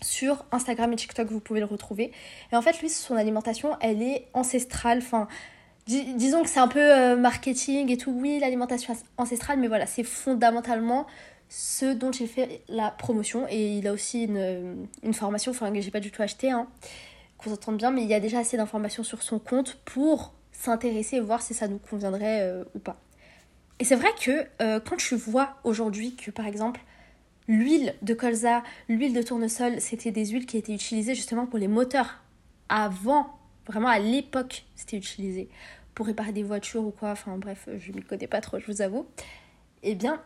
Sur 0.01 0.45
Instagram 0.51 0.91
et 0.91 0.95
TikTok, 0.97 1.29
vous 1.29 1.39
pouvez 1.39 1.61
le 1.61 1.65
retrouver. 1.65 2.11
Et 2.51 2.55
en 2.55 2.61
fait, 2.61 2.79
lui, 2.81 2.89
son 2.89 3.15
alimentation, 3.15 3.77
elle 3.79 4.01
est 4.01 4.27
ancestrale. 4.33 4.99
Enfin, 4.99 5.27
disons 5.87 6.43
que 6.43 6.49
c'est 6.49 6.59
un 6.59 6.67
peu 6.67 6.79
euh, 6.79 7.15
marketing 7.15 7.89
et 7.89 7.97
tout. 7.97 8.11
Oui, 8.11 8.39
l'alimentation 8.39 8.95
ancestrale, 9.17 9.59
mais 9.59 9.67
voilà, 9.67 9.85
c'est 9.85 10.03
fondamentalement 10.03 11.07
ce 11.47 11.93
dont 11.93 12.11
j'ai 12.11 12.27
fait 12.27 12.61
la 12.67 12.91
promotion. 12.91 13.47
Et 13.49 13.77
il 13.77 13.87
a 13.87 13.93
aussi 13.93 14.25
une, 14.25 15.13
formation, 15.13 15.51
enfin, 15.51 15.71
que 15.71 15.79
j'ai 15.79 15.91
pas 15.91 16.01
du 16.01 16.11
tout 16.11 16.21
acheté, 16.21 16.51
hein, 16.51 16.67
qu'on 17.37 17.49
s'entende 17.51 17.77
bien, 17.77 17.91
mais 17.91 18.03
il 18.03 18.09
y 18.09 18.13
a 18.13 18.19
déjà 18.19 18.39
assez 18.39 18.57
d'informations 18.57 19.03
sur 19.03 19.23
son 19.23 19.39
compte 19.39 19.75
pour 19.85 20.33
s'intéresser 20.51 21.17
et 21.17 21.21
voir 21.21 21.41
si 21.41 21.53
ça 21.53 21.67
nous 21.67 21.79
conviendrait 21.79 22.41
euh, 22.41 22.63
ou 22.75 22.79
pas. 22.79 22.97
Et 23.79 23.83
c'est 23.83 23.95
vrai 23.95 24.09
que 24.19 24.45
euh, 24.61 24.79
quand 24.79 24.95
tu 24.95 25.15
vois 25.15 25.57
aujourd'hui 25.63 26.15
que 26.15 26.31
par 26.31 26.47
exemple 26.47 26.81
L'huile 27.47 27.93
de 28.01 28.13
colza, 28.13 28.63
l'huile 28.89 29.13
de 29.13 29.21
tournesol, 29.21 29.79
c'était 29.79 30.11
des 30.11 30.25
huiles 30.25 30.45
qui 30.45 30.57
étaient 30.57 30.73
utilisées 30.73 31.13
justement 31.15 31.45
pour 31.45 31.59
les 31.59 31.67
moteurs. 31.67 32.21
Avant, 32.69 33.37
vraiment 33.67 33.89
à 33.89 33.99
l'époque, 33.99 34.65
c'était 34.75 34.97
utilisé 34.97 35.49
pour 35.93 36.07
réparer 36.07 36.31
des 36.31 36.43
voitures 36.43 36.83
ou 36.83 36.91
quoi. 36.91 37.11
Enfin 37.11 37.37
bref, 37.37 37.69
je 37.77 37.91
ne 37.91 38.01
connais 38.01 38.27
pas 38.27 38.41
trop, 38.41 38.59
je 38.59 38.65
vous 38.65 38.81
avoue. 38.81 39.05
Eh 39.83 39.95
bien, 39.95 40.21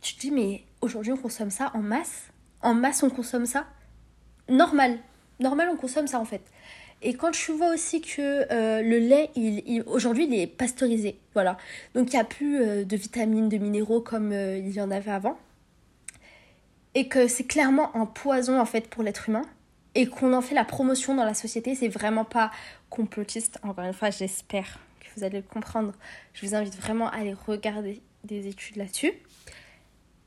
tu 0.00 0.14
te 0.14 0.20
dis, 0.20 0.30
mais 0.30 0.62
aujourd'hui 0.80 1.12
on 1.12 1.16
consomme 1.16 1.50
ça 1.50 1.72
en 1.74 1.82
masse? 1.82 2.28
En 2.62 2.74
masse 2.74 3.02
on 3.02 3.10
consomme 3.10 3.46
ça? 3.46 3.66
Normal. 4.48 4.98
Normal 5.40 5.68
on 5.72 5.76
consomme 5.76 6.06
ça 6.06 6.20
en 6.20 6.24
fait. 6.24 6.42
Et 7.02 7.14
quand 7.14 7.30
tu 7.30 7.52
vois 7.52 7.74
aussi 7.74 8.00
que 8.00 8.50
euh, 8.50 8.80
le 8.82 8.98
lait, 8.98 9.30
il, 9.36 9.82
aujourd'hui, 9.86 10.26
il 10.26 10.34
est 10.34 10.46
pasteurisé. 10.46 11.18
Voilà. 11.34 11.58
Donc 11.94 12.12
il 12.12 12.16
n'y 12.16 12.20
a 12.20 12.24
plus 12.24 12.60
euh, 12.60 12.84
de 12.84 12.96
vitamines, 12.96 13.48
de 13.48 13.58
minéraux 13.58 14.00
comme 14.00 14.32
euh, 14.32 14.58
il 14.58 14.70
y 14.70 14.80
en 14.80 14.90
avait 14.90 15.10
avant. 15.10 15.38
Et 16.96 17.08
que 17.08 17.28
c'est 17.28 17.44
clairement 17.44 17.94
un 17.94 18.06
poison 18.06 18.58
en 18.58 18.64
fait 18.64 18.88
pour 18.88 19.02
l'être 19.02 19.28
humain 19.28 19.42
et 19.94 20.06
qu'on 20.06 20.32
en 20.32 20.40
fait 20.40 20.54
la 20.54 20.64
promotion 20.64 21.14
dans 21.14 21.26
la 21.26 21.34
société, 21.34 21.74
c'est 21.74 21.88
vraiment 21.88 22.24
pas 22.24 22.50
complotiste. 22.88 23.58
Encore 23.62 23.84
une 23.84 23.92
fois, 23.92 24.08
j'espère 24.08 24.78
que 25.00 25.06
vous 25.14 25.22
allez 25.22 25.42
le 25.42 25.46
comprendre. 25.46 25.92
Je 26.32 26.46
vous 26.46 26.54
invite 26.54 26.74
vraiment 26.74 27.10
à 27.10 27.16
aller 27.16 27.34
regarder 27.34 28.00
des 28.24 28.48
études 28.48 28.76
là-dessus. 28.76 29.12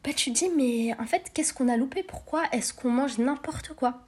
Bah, 0.04 0.12
tu 0.16 0.32
te 0.32 0.38
dis, 0.38 0.50
mais 0.56 0.94
en 1.00 1.08
fait, 1.08 1.32
qu'est-ce 1.34 1.56
qu'on 1.56 1.70
a 1.70 1.76
loupé? 1.76 2.04
Pourquoi 2.04 2.44
est-ce 2.52 2.72
qu'on 2.72 2.92
mange 2.92 3.18
n'importe 3.18 3.74
quoi? 3.74 4.04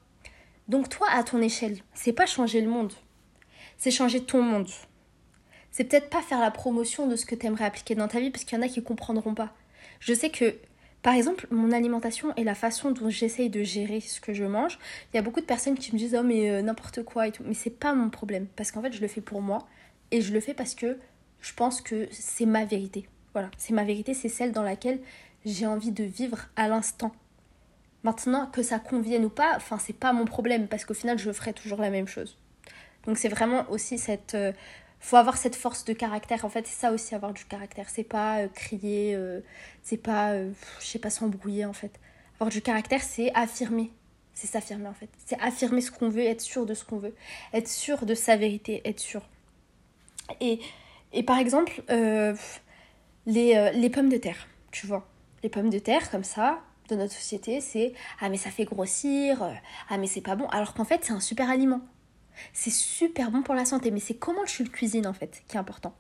Donc, 0.68 0.88
toi, 0.88 1.08
à 1.12 1.24
ton 1.24 1.42
échelle, 1.42 1.80
c'est 1.96 2.14
pas 2.14 2.28
changer 2.28 2.62
le 2.62 2.70
monde, 2.70 2.94
c'est 3.80 3.90
changer 3.90 4.24
ton 4.24 4.44
monde. 4.44 4.70
C'est 5.72 5.86
peut-être 5.86 6.12
pas 6.12 6.22
faire 6.22 6.40
la 6.40 6.52
promotion 6.52 7.08
de 7.08 7.16
ce 7.16 7.26
que 7.26 7.34
tu 7.34 7.48
aimerais 7.48 7.66
appliquer 7.66 7.96
dans 7.96 8.08
ta 8.08 8.20
vie, 8.20 8.30
parce 8.30 8.44
qu'il 8.44 8.56
y 8.56 8.62
en 8.62 8.64
a 8.64 8.68
qui 8.68 8.84
comprendront 8.84 9.34
pas. 9.34 9.52
Je 10.00 10.14
sais 10.14 10.30
que, 10.30 10.56
par 11.02 11.16
exemple, 11.16 11.48
mon 11.50 11.72
alimentation 11.72 12.34
et 12.38 12.44
la 12.44 12.54
façon 12.54 12.92
dont 12.92 13.10
j'essaye 13.10 13.50
de 13.50 13.64
gérer 13.64 14.02
ce 14.02 14.22
que 14.22 14.34
je 14.34 14.44
mange, 14.44 14.78
il 15.12 15.18
y 15.18 15.20
a 15.20 15.24
beaucoup 15.24 15.42
de 15.42 15.46
personnes 15.46 15.78
qui 15.78 15.94
me 15.94 15.98
disent, 15.98 16.16
oh, 16.20 16.24
mais 16.24 16.50
euh, 16.50 16.62
n'importe 16.62 17.04
quoi 17.04 17.28
et 17.28 17.32
tout. 17.32 17.44
Mais 17.46 17.56
c'est 17.56 17.72
pas 17.72 17.94
mon 17.94 18.10
problème, 18.10 18.48
parce 18.56 18.72
qu'en 18.72 18.82
fait, 18.82 18.94
je 18.94 19.02
le 19.02 19.08
fais 19.08 19.22
pour 19.22 19.42
moi, 19.42 19.68
et 20.12 20.22
je 20.22 20.32
le 20.32 20.40
fais 20.40 20.54
parce 20.54 20.76
que 20.76 20.98
je 21.40 21.54
pense 21.54 21.82
que 21.82 22.08
c'est 22.12 22.46
ma 22.46 22.66
vérité. 22.66 23.08
Voilà, 23.34 23.50
c'est 23.58 23.74
ma 23.74 23.84
vérité, 23.84 24.14
c'est 24.14 24.30
celle 24.30 24.52
dans 24.52 24.62
laquelle 24.62 25.00
j'ai 25.44 25.66
envie 25.66 25.92
de 25.92 26.04
vivre 26.04 26.50
à 26.56 26.68
l'instant. 26.68 27.12
Maintenant, 28.04 28.46
que 28.48 28.62
ça 28.62 28.78
convienne 28.78 29.26
ou 29.26 29.30
pas, 29.30 29.54
enfin, 29.56 29.80
c'est 29.80 29.94
pas 29.94 30.14
mon 30.14 30.26
problème 30.26 30.68
parce 30.68 30.86
qu'au 30.86 30.94
final, 30.94 31.18
je 31.18 31.32
ferai 31.32 31.54
toujours 31.54 31.82
la 31.82 31.90
même 31.90 32.08
chose. 32.08 32.38
Donc, 33.06 33.18
c'est 33.18 33.30
vraiment 33.30 33.66
aussi 33.70 33.98
cette. 33.98 34.36
Euh, 35.02 35.06
faut 35.12 35.18
avoir 35.18 35.38
cette 35.38 35.56
force 35.56 35.86
de 35.86 35.94
caractère. 35.94 36.46
En 36.46 36.50
fait, 36.50 36.68
c'est 36.68 36.80
ça 36.80 36.92
aussi, 36.92 37.16
avoir 37.16 37.34
du 37.34 37.46
caractère. 37.46 37.90
C'est 37.90 38.04
pas 38.04 38.40
euh, 38.40 38.48
crier, 38.48 39.16
euh, 39.16 39.42
c'est 39.84 39.98
pas, 39.98 40.36
je 40.36 40.86
sais 40.86 41.00
pas, 41.00 41.10
s'embrouiller 41.10 41.66
en 41.66 41.74
fait. 41.74 42.00
Avoir 42.36 42.50
du 42.50 42.62
caractère, 42.62 43.02
c'est 43.02 43.32
affirmer. 43.36 43.92
C'est 44.34 44.48
s'affirmer 44.48 44.88
en 44.88 44.94
fait. 44.94 45.10
C'est 45.26 45.40
affirmer 45.40 45.82
ce 45.82 45.92
qu'on 45.92 46.10
veut, 46.10 46.24
être 46.24 46.42
sûr 46.42 46.66
de 46.66 46.74
ce 46.74 46.86
qu'on 46.86 46.98
veut, 46.98 47.16
être 47.54 47.68
sûr 47.68 48.06
de 48.06 48.16
sa 48.16 48.38
vérité, 48.38 48.82
être 48.86 49.00
sûr. 49.00 49.22
Et, 50.40 50.60
et 51.14 51.24
par 51.24 51.38
exemple, 51.38 51.84
les, 51.90 53.72
les 53.74 53.90
pommes 53.90 54.10
de 54.10 54.18
terre, 54.18 54.48
tu 54.72 54.88
vois 54.88 55.06
les 55.44 55.50
pommes 55.50 55.70
de 55.70 55.80
terre 55.80 56.10
comme 56.12 56.24
ça 56.24 56.60
dans 56.90 56.98
notre 56.98 57.14
société, 57.14 57.62
c'est 57.62 57.94
ah 58.20 58.30
mais 58.30 58.38
ça 58.38 58.50
fait 58.50 58.66
grossir, 58.66 59.44
euh, 59.44 59.54
ah 59.90 59.98
mais 59.98 60.08
c'est 60.08 60.22
pas 60.22 60.36
bon, 60.36 60.48
alors 60.48 60.74
qu'en 60.74 60.84
fait 60.84 61.00
c'est 61.04 61.14
un 61.14 61.20
super 61.20 61.50
aliment. 61.50 61.82
C'est 62.54 62.72
super 62.72 63.32
bon 63.32 63.42
pour 63.42 63.56
la 63.56 63.66
santé, 63.66 63.92
mais 63.92 64.00
c'est 64.00 64.16
comment 64.16 64.44
tu 64.46 64.64
le 64.64 64.70
cuisines 64.70 65.08
en 65.08 65.14
fait 65.14 65.44
qui 65.48 65.58
est 65.58 65.60
important. 65.60 65.94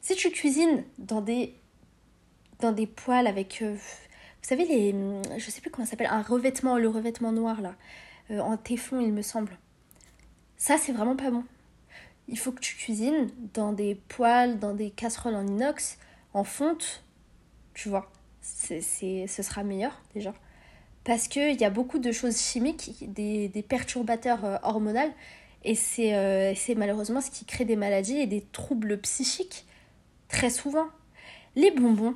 Si 0.00 0.14
tu 0.14 0.30
cuisines 0.30 0.84
dans 0.98 1.20
des 1.20 1.54
dans 2.60 2.72
des 2.72 2.86
poêles 2.86 3.26
avec 3.26 3.62
euh, 3.62 3.74
vous 3.74 4.48
savez 4.48 4.64
les 4.64 4.94
je 5.38 5.50
sais 5.50 5.60
plus 5.60 5.70
comment 5.70 5.86
ça 5.86 5.92
s'appelle 5.92 6.08
un 6.10 6.22
revêtement 6.22 6.76
le 6.76 6.88
revêtement 6.88 7.32
noir 7.32 7.60
là 7.60 7.74
euh, 8.30 8.40
en 8.40 8.56
téflon 8.56 9.00
il 9.00 9.12
me 9.12 9.22
semble. 9.22 9.58
Ça 10.56 10.78
c'est 10.78 10.92
vraiment 10.92 11.16
pas 11.16 11.30
bon. 11.30 11.44
Il 12.28 12.38
faut 12.38 12.52
que 12.52 12.60
tu 12.60 12.76
cuisines 12.76 13.28
dans 13.54 13.72
des 13.72 13.96
poêles, 13.96 14.58
dans 14.58 14.74
des 14.74 14.90
casseroles 14.90 15.34
en 15.34 15.46
inox, 15.46 15.98
en 16.32 16.44
fonte, 16.44 17.02
tu 17.74 17.88
vois 17.88 18.10
c'est, 18.40 19.26
ce 19.26 19.42
sera 19.42 19.62
meilleur 19.62 20.00
déjà. 20.14 20.34
Parce 21.04 21.28
qu'il 21.28 21.58
y 21.60 21.64
a 21.64 21.70
beaucoup 21.70 21.98
de 21.98 22.12
choses 22.12 22.38
chimiques, 22.38 23.10
des, 23.12 23.48
des 23.48 23.62
perturbateurs 23.62 24.44
euh, 24.44 24.56
hormonaux, 24.62 25.12
et 25.64 25.76
euh, 25.98 26.52
c'est, 26.54 26.74
malheureusement 26.74 27.20
ce 27.20 27.30
qui 27.30 27.44
crée 27.44 27.64
des 27.64 27.76
maladies 27.76 28.18
et 28.18 28.26
des 28.26 28.42
troubles 28.52 28.98
psychiques 28.98 29.66
très 30.28 30.50
souvent. 30.50 30.88
Les 31.56 31.70
bonbons, 31.70 32.14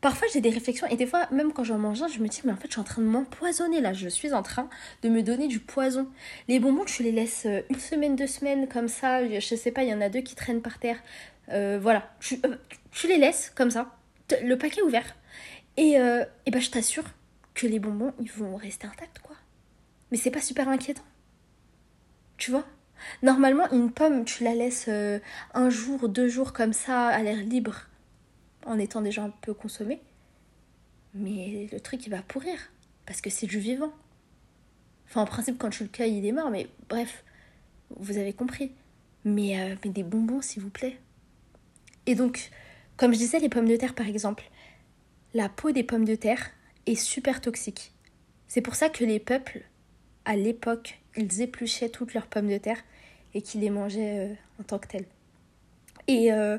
parfois 0.00 0.26
j'ai 0.32 0.40
des 0.40 0.50
réflexions, 0.50 0.86
et 0.88 0.96
des 0.96 1.06
fois, 1.06 1.28
même 1.30 1.52
quand 1.52 1.64
j'en 1.64 1.78
mange 1.78 2.02
un, 2.02 2.08
je 2.08 2.20
me 2.20 2.28
dis, 2.28 2.40
mais 2.44 2.52
en 2.52 2.56
fait, 2.56 2.68
je 2.68 2.72
suis 2.72 2.80
en 2.80 2.84
train 2.84 3.02
de 3.02 3.06
m'empoisonner 3.06 3.80
là, 3.80 3.92
je 3.92 4.08
suis 4.08 4.32
en 4.32 4.42
train 4.42 4.68
de 5.02 5.08
me 5.08 5.22
donner 5.22 5.48
du 5.48 5.60
poison. 5.60 6.08
Les 6.48 6.58
bonbons, 6.58 6.84
tu 6.84 7.02
les 7.02 7.12
laisses 7.12 7.46
euh, 7.46 7.60
une 7.70 7.78
semaine, 7.78 8.16
deux 8.16 8.26
semaines, 8.26 8.68
comme 8.68 8.88
ça, 8.88 9.26
je 9.28 9.54
sais 9.54 9.70
pas, 9.70 9.82
il 9.82 9.90
y 9.90 9.94
en 9.94 10.00
a 10.00 10.08
deux 10.08 10.22
qui 10.22 10.34
traînent 10.34 10.62
par 10.62 10.78
terre. 10.78 11.02
voilà, 11.48 12.10
tu, 12.20 12.40
tu 12.90 13.08
les 13.08 13.18
laisses 13.18 13.52
comme 13.54 13.70
ça, 13.70 13.94
le 14.42 14.56
paquet 14.56 14.82
ouvert 14.82 15.14
et, 15.76 15.98
euh, 15.98 16.24
et 16.46 16.50
bah, 16.50 16.60
je 16.60 16.70
t'assure 16.70 17.04
que 17.54 17.66
les 17.66 17.78
bonbons, 17.78 18.12
ils 18.20 18.30
vont 18.30 18.56
rester 18.56 18.86
intacts, 18.86 19.18
quoi. 19.20 19.36
Mais 20.10 20.16
c'est 20.16 20.30
pas 20.30 20.40
super 20.40 20.68
inquiétant. 20.68 21.02
Tu 22.36 22.50
vois? 22.50 22.64
Normalement, 23.22 23.70
une 23.72 23.90
pomme, 23.90 24.24
tu 24.24 24.44
la 24.44 24.54
laisses 24.54 24.86
euh, 24.88 25.18
un 25.54 25.70
jour, 25.70 26.08
deux 26.08 26.28
jours 26.28 26.52
comme 26.52 26.72
ça, 26.72 27.08
à 27.08 27.22
l'air 27.22 27.38
libre, 27.38 27.88
en 28.64 28.78
étant 28.78 29.00
déjà 29.00 29.22
un 29.22 29.30
peu 29.30 29.54
consommée. 29.54 30.00
Mais 31.14 31.68
le 31.72 31.80
truc, 31.80 32.06
il 32.06 32.10
va 32.10 32.22
pourrir. 32.22 32.58
Parce 33.06 33.20
que 33.20 33.30
c'est 33.30 33.46
du 33.46 33.58
vivant. 33.58 33.92
Enfin, 35.08 35.22
en 35.22 35.26
principe, 35.26 35.58
quand 35.58 35.70
tu 35.70 35.84
le 35.84 35.88
cueilles, 35.88 36.18
il 36.18 36.26
est 36.26 36.32
mort. 36.32 36.50
Mais 36.50 36.68
bref, 36.88 37.24
vous 37.96 38.18
avez 38.18 38.32
compris. 38.32 38.72
Mais, 39.24 39.60
euh, 39.60 39.76
mais 39.84 39.90
des 39.90 40.02
bonbons, 40.02 40.42
s'il 40.42 40.62
vous 40.62 40.70
plaît. 40.70 40.98
Et 42.06 42.14
donc, 42.14 42.50
comme 42.96 43.12
je 43.12 43.18
disais, 43.18 43.38
les 43.38 43.48
pommes 43.48 43.68
de 43.68 43.76
terre, 43.76 43.94
par 43.94 44.06
exemple 44.06 44.44
la 45.36 45.50
peau 45.50 45.70
des 45.70 45.82
pommes 45.82 46.06
de 46.06 46.14
terre 46.14 46.50
est 46.86 46.94
super 46.94 47.42
toxique. 47.42 47.92
C'est 48.48 48.62
pour 48.62 48.74
ça 48.74 48.88
que 48.88 49.04
les 49.04 49.20
peuples, 49.20 49.62
à 50.26 50.36
l'époque, 50.36 50.98
ils 51.16 51.40
épluchaient 51.40 51.88
toutes 51.88 52.12
leurs 52.12 52.26
pommes 52.26 52.48
de 52.48 52.58
terre 52.58 52.82
et 53.32 53.40
qu'ils 53.40 53.62
les 53.62 53.70
mangeaient 53.70 54.28
euh, 54.28 54.34
en 54.60 54.64
tant 54.64 54.78
que 54.78 54.88
telles. 54.88 55.06
Et, 56.08 56.32
euh, 56.32 56.58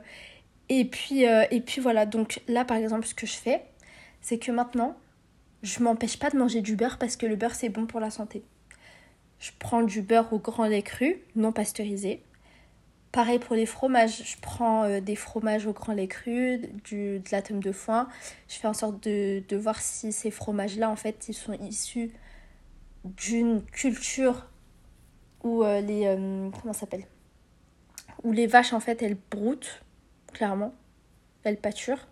puis, 0.67 1.27
euh, 1.27 1.45
et 1.51 1.61
puis 1.61 1.81
voilà, 1.81 2.05
donc 2.05 2.41
là 2.47 2.65
par 2.65 2.77
exemple, 2.77 3.05
ce 3.05 3.13
que 3.13 3.27
je 3.27 3.35
fais, 3.35 3.63
c'est 4.21 4.39
que 4.39 4.51
maintenant, 4.51 4.97
je 5.63 5.83
m'empêche 5.83 6.17
pas 6.17 6.29
de 6.29 6.37
manger 6.37 6.61
du 6.61 6.75
beurre 6.75 6.97
parce 6.97 7.17
que 7.17 7.25
le 7.25 7.35
beurre 7.35 7.55
c'est 7.55 7.69
bon 7.69 7.85
pour 7.85 7.99
la 7.99 8.09
santé. 8.09 8.41
Je 9.39 9.51
prends 9.59 9.83
du 9.83 10.01
beurre 10.01 10.31
au 10.33 10.39
grand 10.39 10.65
lait 10.65 10.81
cru, 10.81 11.21
non 11.35 11.51
pasteurisé. 11.51 12.23
Pareil 13.11 13.39
pour 13.39 13.55
les 13.55 13.65
fromages, 13.65 14.23
je 14.23 14.35
prends 14.41 14.99
des 14.99 15.15
fromages 15.15 15.65
au 15.65 15.73
grand 15.73 15.93
lait 15.93 16.07
cru, 16.07 16.59
de 16.91 17.21
la 17.31 17.41
tome 17.41 17.61
de 17.61 17.71
foin. 17.71 18.07
Je 18.47 18.55
fais 18.55 18.67
en 18.67 18.73
sorte 18.73 19.01
de, 19.03 19.41
de 19.47 19.57
voir 19.57 19.79
si 19.79 20.11
ces 20.11 20.29
fromages-là, 20.29 20.89
en 20.89 20.95
fait, 20.95 21.27
ils 21.29 21.33
sont 21.33 21.53
issus 21.53 22.11
d'une 23.15 23.63
culture 23.63 24.47
où 25.43 25.63
euh, 25.63 25.81
les... 25.81 26.05
Euh, 26.05 26.49
comment 26.61 26.73
s'appelle? 26.73 27.05
Où 28.23 28.31
les 28.31 28.47
vaches, 28.47 28.73
en 28.73 28.79
fait, 28.79 29.01
elles 29.01 29.17
broutent, 29.31 29.83
clairement. 30.33 30.73
Elles 31.43 31.57
pâturent. 31.57 32.07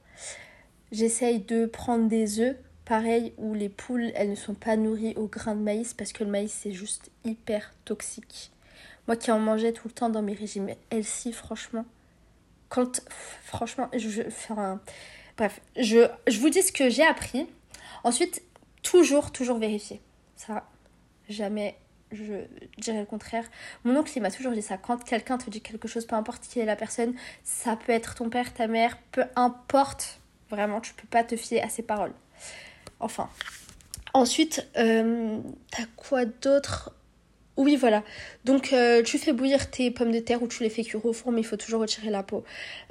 J'essaye 0.91 1.39
de 1.39 1.65
prendre 1.65 2.07
des 2.07 2.39
œufs, 2.39 2.55
pareil, 2.85 3.33
où 3.37 3.53
les 3.53 3.69
poules, 3.69 4.11
elles 4.15 4.29
ne 4.29 4.35
sont 4.35 4.53
pas 4.53 4.77
nourries 4.77 5.15
au 5.15 5.27
grain 5.27 5.55
de 5.55 5.61
maïs 5.61 5.93
parce 5.93 6.13
que 6.13 6.23
le 6.23 6.29
maïs, 6.29 6.53
c'est 6.53 6.71
juste 6.71 7.11
hyper 7.23 7.73
toxique. 7.83 8.51
Moi 9.07 9.15
qui 9.15 9.31
en 9.31 9.39
mangeais 9.39 9.73
tout 9.73 9.87
le 9.87 9.93
temps 9.93 10.09
dans 10.09 10.21
mes 10.21 10.33
régimes 10.33 10.69
elle-ci, 10.89 11.31
franchement, 11.31 11.85
quand. 12.69 13.01
Franchement, 13.43 13.89
je. 13.95 14.23
Enfin, 14.27 14.81
bref, 15.37 15.61
je, 15.77 16.07
je 16.27 16.39
vous 16.39 16.49
dis 16.49 16.63
ce 16.63 16.71
que 16.71 16.89
j'ai 16.89 17.05
appris. 17.05 17.47
Ensuite, 18.03 18.41
toujours, 18.81 19.31
toujours 19.31 19.57
vérifier. 19.57 20.01
Ça, 20.35 20.67
jamais 21.29 21.75
je 22.11 22.33
dirais 22.77 22.99
le 22.99 23.05
contraire. 23.05 23.45
Mon 23.83 23.95
oncle, 23.97 24.11
il 24.15 24.21
m'a 24.21 24.31
toujours 24.31 24.53
dit 24.53 24.61
ça. 24.61 24.77
Quand 24.77 25.03
quelqu'un 25.03 25.37
te 25.37 25.49
dit 25.49 25.61
quelque 25.61 25.87
chose, 25.87 26.05
peu 26.05 26.15
importe 26.15 26.43
qui 26.43 26.59
est 26.59 26.65
la 26.65 26.75
personne, 26.75 27.13
ça 27.43 27.75
peut 27.75 27.91
être 27.91 28.15
ton 28.15 28.29
père, 28.29 28.53
ta 28.53 28.67
mère, 28.67 28.97
peu 29.11 29.23
importe. 29.35 30.19
Vraiment, 30.49 30.81
tu 30.81 30.93
peux 30.93 31.07
pas 31.07 31.23
te 31.23 31.35
fier 31.35 31.61
à 31.61 31.69
ses 31.69 31.83
paroles. 31.83 32.13
Enfin. 32.99 33.29
Ensuite, 34.13 34.67
euh, 34.77 35.39
t'as 35.71 35.85
quoi 35.97 36.25
d'autre? 36.25 36.93
Oui, 37.57 37.75
voilà. 37.75 38.03
Donc, 38.43 38.73
euh, 38.73 39.01
tu 39.01 39.17
fais 39.17 39.33
bouillir 39.33 39.69
tes 39.71 39.91
pommes 39.91 40.11
de 40.11 40.19
terre 40.19 40.43
ou 40.43 40.47
tu 40.47 40.63
les 40.63 40.69
fais 40.69 40.83
cuire 40.83 41.05
au 41.05 41.13
four, 41.13 41.31
mais 41.31 41.41
il 41.41 41.45
faut 41.45 41.57
toujours 41.57 41.81
retirer 41.81 42.09
la 42.09 42.23
peau. 42.23 42.43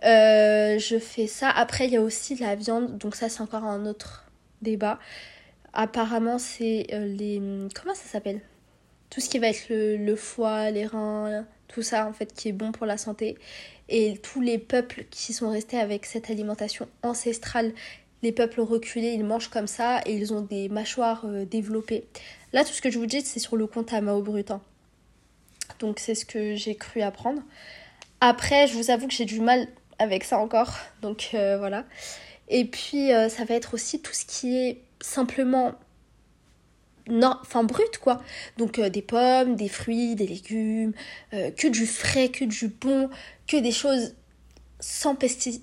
Euh, 0.04 0.78
je 0.78 0.98
fais 0.98 1.26
ça. 1.26 1.50
Après, 1.50 1.86
il 1.86 1.92
y 1.92 1.96
a 1.96 2.02
aussi 2.02 2.34
la 2.36 2.54
viande. 2.54 2.98
Donc, 2.98 3.14
ça, 3.14 3.28
c'est 3.28 3.42
encore 3.42 3.64
un 3.64 3.86
autre 3.86 4.26
débat. 4.62 4.98
Apparemment, 5.74 6.38
c'est 6.38 6.86
euh, 6.92 7.04
les. 7.06 7.40
Comment 7.74 7.94
ça 7.94 8.06
s'appelle? 8.06 8.40
Tout 9.10 9.20
ce 9.20 9.28
qui 9.28 9.38
va 9.38 9.48
être 9.48 9.66
le, 9.70 10.16
foie, 10.16 10.70
les 10.70 10.86
reins, 10.86 11.44
tout 11.68 11.82
ça, 11.82 12.06
en 12.06 12.12
fait, 12.12 12.32
qui 12.32 12.48
est 12.48 12.52
bon 12.52 12.72
pour 12.72 12.86
la 12.86 12.96
santé. 12.96 13.36
Et 13.88 14.18
tous 14.22 14.40
les 14.40 14.58
peuples 14.58 15.04
qui 15.10 15.32
sont 15.32 15.50
restés 15.50 15.78
avec 15.78 16.06
cette 16.06 16.30
alimentation 16.30 16.88
ancestrale, 17.02 17.72
les 18.22 18.32
peuples 18.32 18.60
reculés, 18.62 19.12
ils 19.12 19.24
mangent 19.24 19.50
comme 19.50 19.66
ça 19.66 20.00
et 20.06 20.14
ils 20.14 20.32
ont 20.32 20.40
des 20.40 20.68
mâchoires 20.68 21.26
développées. 21.48 22.06
Là, 22.52 22.64
tout 22.64 22.72
ce 22.72 22.80
que 22.80 22.90
je 22.90 22.98
vous 22.98 23.06
dis, 23.06 23.20
c'est 23.20 23.38
sur 23.38 23.56
le 23.56 23.66
compte 23.66 23.92
à 23.92 24.00
Mao 24.00 24.22
Brutin. 24.22 24.60
Donc, 25.78 25.98
c'est 26.00 26.14
ce 26.14 26.24
que 26.24 26.54
j'ai 26.56 26.74
cru 26.74 27.02
apprendre. 27.02 27.42
Après, 28.20 28.66
je 28.66 28.74
vous 28.74 28.90
avoue 28.90 29.06
que 29.06 29.12
j'ai 29.12 29.26
du 29.26 29.40
mal 29.40 29.68
avec 29.98 30.24
ça 30.24 30.38
encore. 30.38 30.78
Donc, 31.02 31.30
euh, 31.34 31.58
voilà. 31.58 31.84
Et 32.48 32.64
puis, 32.64 33.12
euh, 33.12 33.28
ça 33.28 33.44
va 33.44 33.54
être 33.54 33.74
aussi 33.74 34.00
tout 34.00 34.12
ce 34.12 34.24
qui 34.24 34.56
est 34.56 34.80
simplement 35.00 35.74
non, 37.06 37.36
enfin 37.42 37.64
brut 37.64 37.98
quoi. 37.98 38.22
Donc 38.56 38.78
euh, 38.78 38.88
des 38.88 39.02
pommes, 39.02 39.56
des 39.56 39.68
fruits, 39.68 40.14
des 40.14 40.26
légumes, 40.26 40.94
que 41.32 41.68
du 41.68 41.86
frais, 41.86 42.30
que 42.30 42.46
du 42.46 42.68
bon, 42.68 43.10
que 43.46 43.58
des 43.58 43.72
choses 43.72 44.14
sans, 44.80 45.16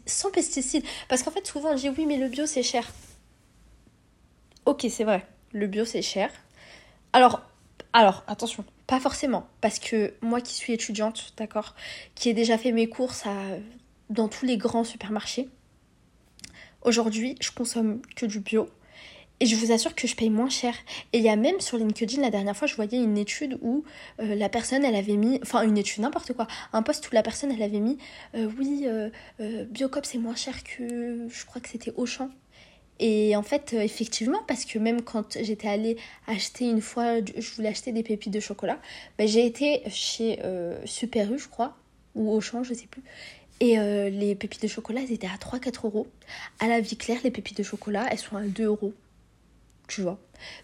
sans 0.05 0.31
pesticides. 0.31 0.85
Parce 1.09 1.23
qu'en 1.23 1.31
fait 1.31 1.45
souvent 1.47 1.71
on 1.71 1.75
dit 1.75 1.89
oui 1.89 2.05
mais 2.05 2.17
le 2.17 2.27
bio 2.27 2.45
c'est 2.45 2.63
cher. 2.63 2.91
Ok 4.65 4.85
c'est 4.89 5.03
vrai. 5.03 5.25
Le 5.53 5.67
bio, 5.67 5.83
c'est 5.83 6.01
cher. 6.01 6.31
Alors, 7.11 7.41
alors, 7.91 8.23
attention, 8.27 8.63
pas 8.87 9.01
forcément. 9.01 9.47
Parce 9.59 9.79
que 9.79 10.13
moi 10.21 10.39
qui 10.39 10.53
suis 10.53 10.71
étudiante, 10.71 11.33
d'accord, 11.35 11.75
qui 12.15 12.29
ai 12.29 12.33
déjà 12.33 12.57
fait 12.57 12.71
mes 12.71 12.87
courses 12.87 13.25
dans 14.09 14.29
tous 14.29 14.45
les 14.45 14.57
grands 14.57 14.85
supermarchés, 14.85 15.49
aujourd'hui, 16.83 17.35
je 17.41 17.51
consomme 17.51 18.01
que 18.15 18.25
du 18.25 18.39
bio. 18.39 18.69
Et 19.41 19.47
je 19.47 19.55
vous 19.55 19.71
assure 19.71 19.95
que 19.95 20.07
je 20.07 20.15
paye 20.15 20.29
moins 20.29 20.49
cher. 20.49 20.75
Et 21.13 21.17
il 21.17 21.23
y 21.23 21.29
a 21.29 21.35
même 21.35 21.59
sur 21.59 21.75
LinkedIn, 21.75 22.21
la 22.21 22.29
dernière 22.29 22.55
fois, 22.55 22.67
je 22.67 22.75
voyais 22.75 22.99
une 22.99 23.17
étude 23.17 23.57
où 23.63 23.83
euh, 24.19 24.35
la 24.35 24.49
personne, 24.49 24.85
elle 24.85 24.95
avait 24.95 25.17
mis, 25.17 25.39
enfin 25.41 25.63
une 25.63 25.79
étude, 25.79 26.03
n'importe 26.03 26.33
quoi, 26.33 26.45
un 26.73 26.83
post 26.83 27.09
où 27.09 27.15
la 27.15 27.23
personne, 27.23 27.51
elle 27.51 27.63
avait 27.63 27.79
mis, 27.79 27.97
euh, 28.35 28.47
oui, 28.59 28.85
euh, 28.85 29.09
Biocop, 29.65 30.05
c'est 30.05 30.19
moins 30.19 30.35
cher 30.35 30.63
que, 30.63 31.27
je 31.27 31.45
crois 31.47 31.59
que 31.59 31.69
c'était 31.69 31.91
Auchan. 31.95 32.29
Et 32.99 33.35
en 33.35 33.41
fait, 33.41 33.73
effectivement, 33.73 34.43
parce 34.47 34.63
que 34.63 34.77
même 34.77 35.01
quand 35.01 35.35
j'étais 35.41 35.67
allée 35.67 35.97
acheter 36.27 36.69
une 36.69 36.81
fois, 36.81 37.15
je 37.25 37.55
voulais 37.55 37.69
acheter 37.69 37.91
des 37.91 38.03
pépites 38.03 38.31
de 38.31 38.39
chocolat, 38.39 38.77
ben, 39.17 39.27
j'ai 39.27 39.43
été 39.43 39.81
chez 39.89 40.37
Super 40.85 41.33
U, 41.33 41.39
je 41.39 41.47
crois, 41.47 41.75
ou 42.13 42.31
Auchan, 42.31 42.61
je 42.61 42.75
sais 42.75 42.85
plus. 42.85 43.01
Et 43.59 43.77
les 44.11 44.35
pépites 44.35 44.61
de 44.61 44.67
chocolat, 44.67 45.01
elles 45.01 45.13
étaient 45.13 45.25
à 45.25 45.37
3-4 45.37 45.87
euros. 45.87 46.05
À 46.59 46.67
la 46.67 46.79
vie 46.79 46.95
claire, 46.95 47.17
les 47.23 47.31
pépites 47.31 47.57
de 47.57 47.63
chocolat, 47.63 48.05
elles 48.11 48.19
sont 48.19 48.37
à 48.37 48.43
2 48.43 48.65
euros 48.65 48.93
tu 49.91 50.01
vois. 50.01 50.17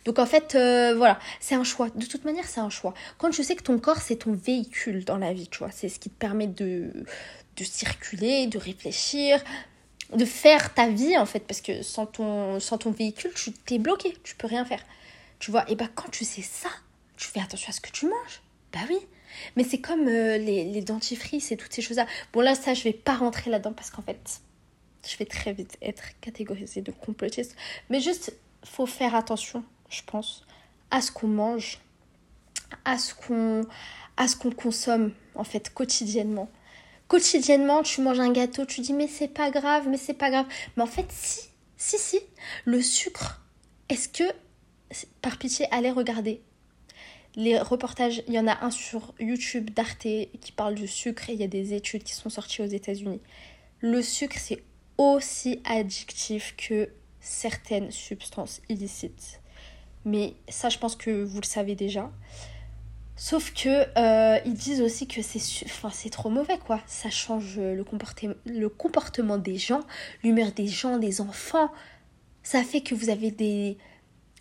Donc 0.05 0.19
en 0.19 0.25
fait, 0.25 0.55
euh, 0.55 0.95
voilà, 0.95 1.19
c'est 1.41 1.55
un 1.55 1.65
choix. 1.65 1.89
De 1.89 2.05
toute 2.05 2.23
manière, 2.23 2.47
c'est 2.47 2.61
un 2.61 2.69
choix. 2.69 2.93
Quand 3.17 3.29
tu 3.29 3.43
sais 3.43 3.55
que 3.55 3.63
ton 3.63 3.77
corps, 3.77 4.01
c'est 4.01 4.15
ton 4.15 4.31
véhicule 4.31 5.03
dans 5.03 5.17
la 5.17 5.33
vie, 5.33 5.49
tu 5.49 5.59
vois, 5.59 5.69
c'est 5.71 5.89
ce 5.89 5.99
qui 5.99 6.09
te 6.09 6.17
permet 6.17 6.47
de, 6.47 6.91
de 7.57 7.63
circuler, 7.63 8.47
de 8.47 8.57
réfléchir, 8.57 9.43
de 10.15 10.23
faire 10.23 10.73
ta 10.73 10.87
vie 10.87 11.17
en 11.17 11.25
fait, 11.25 11.41
parce 11.41 11.59
que 11.59 11.81
sans 11.83 12.05
ton, 12.05 12.61
sans 12.61 12.77
ton 12.77 12.91
véhicule, 12.91 13.31
tu 13.35 13.51
t'es 13.51 13.79
bloqué, 13.79 14.17
tu 14.23 14.35
peux 14.35 14.47
rien 14.47 14.63
faire. 14.63 14.83
Tu 15.39 15.51
vois, 15.51 15.69
et 15.69 15.75
bah 15.75 15.89
quand 15.93 16.09
tu 16.09 16.23
sais 16.23 16.41
ça, 16.41 16.69
tu 17.17 17.27
fais 17.27 17.41
attention 17.41 17.69
à 17.69 17.73
ce 17.73 17.81
que 17.81 17.91
tu 17.91 18.05
manges. 18.05 18.41
Bah 18.71 18.79
oui. 18.89 18.97
Mais 19.57 19.65
c'est 19.65 19.79
comme 19.79 20.07
euh, 20.07 20.37
les, 20.37 20.63
les 20.63 20.81
dentifrices 20.81 21.51
et 21.51 21.57
toutes 21.57 21.73
ces 21.73 21.81
choses-là. 21.81 22.07
Bon 22.31 22.39
là, 22.39 22.55
ça, 22.55 22.73
je 22.73 22.83
vais 22.83 22.93
pas 22.93 23.15
rentrer 23.15 23.51
là-dedans 23.51 23.73
parce 23.73 23.91
qu'en 23.91 24.01
fait, 24.01 24.39
je 25.05 25.17
vais 25.17 25.25
très 25.25 25.51
vite 25.51 25.77
être 25.81 26.03
catégorisée 26.21 26.81
de 26.81 26.91
complotiste. 26.91 27.55
Mais 27.89 27.99
juste 27.99 28.33
faut 28.63 28.85
faire 28.85 29.15
attention, 29.15 29.63
je 29.89 30.01
pense, 30.03 30.45
à 30.91 31.01
ce 31.01 31.11
qu'on 31.11 31.27
mange, 31.27 31.79
à 32.83 32.97
ce 32.97 33.13
qu'on 33.13 34.51
consomme 34.51 35.13
en 35.35 35.43
fait 35.43 35.73
quotidiennement. 35.73 36.49
Quotidiennement, 37.07 37.83
tu 37.83 38.01
manges 38.01 38.19
un 38.19 38.31
gâteau, 38.31 38.65
tu 38.65 38.81
dis 38.81 38.93
mais 38.93 39.07
c'est 39.07 39.27
pas 39.29 39.49
grave, 39.51 39.87
mais 39.87 39.97
c'est 39.97 40.13
pas 40.13 40.29
grave. 40.29 40.45
Mais 40.75 40.83
en 40.83 40.87
fait, 40.87 41.05
si, 41.09 41.49
si, 41.77 41.97
si, 41.97 42.19
le 42.65 42.81
sucre, 42.81 43.41
est-ce 43.89 44.09
que, 44.09 44.23
par 45.21 45.37
pitié, 45.37 45.67
allez 45.71 45.91
regarder 45.91 46.41
les 47.37 47.59
reportages, 47.59 48.23
il 48.27 48.33
y 48.33 48.39
en 48.39 48.47
a 48.47 48.65
un 48.65 48.71
sur 48.71 49.13
YouTube 49.19 49.69
d'Arte 49.69 50.01
qui 50.01 50.51
parle 50.55 50.73
du 50.73 50.87
sucre 50.87 51.29
et 51.29 51.33
il 51.33 51.39
y 51.39 51.43
a 51.43 51.47
des 51.47 51.75
études 51.75 52.03
qui 52.03 52.13
sont 52.13 52.29
sorties 52.29 52.63
aux 52.63 52.67
États-Unis. 52.67 53.21
Le 53.79 54.01
sucre, 54.01 54.37
c'est 54.39 54.63
aussi 54.97 55.61
addictif 55.63 56.55
que 56.57 56.89
certaines 57.19 57.91
substances 57.91 58.61
illicites. 58.69 59.41
Mais 60.05 60.35
ça, 60.47 60.69
je 60.69 60.77
pense 60.77 60.95
que 60.95 61.23
vous 61.23 61.41
le 61.41 61.45
savez 61.45 61.75
déjà. 61.75 62.09
Sauf 63.17 63.51
que 63.51 63.87
euh, 63.97 64.39
ils 64.45 64.53
disent 64.53 64.81
aussi 64.81 65.07
que 65.07 65.23
c'est 65.23 65.65
enfin, 65.65 65.89
c'est 65.91 66.11
trop 66.11 66.29
mauvais 66.29 66.59
quoi. 66.59 66.79
Ça 66.85 67.09
change 67.09 67.57
le, 67.57 67.83
comportement, 67.83 68.35
le 68.45 68.69
comportement 68.69 69.37
des 69.37 69.57
gens, 69.57 69.81
l'humeur 70.23 70.51
des 70.51 70.67
gens, 70.67 70.97
des 70.99 71.19
enfants. 71.19 71.71
Ça 72.43 72.63
fait 72.63 72.81
que 72.81 72.93
vous 72.93 73.09
avez 73.09 73.31
des, 73.31 73.77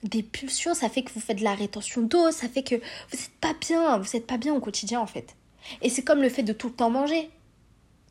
des 0.02 0.23
pulsions, 0.23 0.75
ça 0.75 0.90
fait 0.90 1.02
que 1.02 1.12
vous 1.12 1.21
faites 1.21 1.38
de 1.38 1.45
la 1.45 1.54
rétention 1.54 2.02
d'eau, 2.02 2.30
ça 2.30 2.49
fait 2.49 2.62
que 2.62 2.75
vous 2.75 3.16
n'êtes 3.16 3.30
pas 3.40 3.54
bien, 3.59 3.97
vous 3.99 4.11
n'êtes 4.12 4.26
pas 4.26 4.37
bien 4.37 4.54
au 4.54 4.61
quotidien 4.61 5.00
en 5.00 5.07
fait. 5.07 5.35
Et 5.81 5.88
c'est 5.88 6.03
comme 6.03 6.20
le 6.20 6.29
fait 6.29 6.42
de 6.42 6.53
tout 6.53 6.68
le 6.68 6.74
temps 6.74 6.90
manger. 6.90 7.31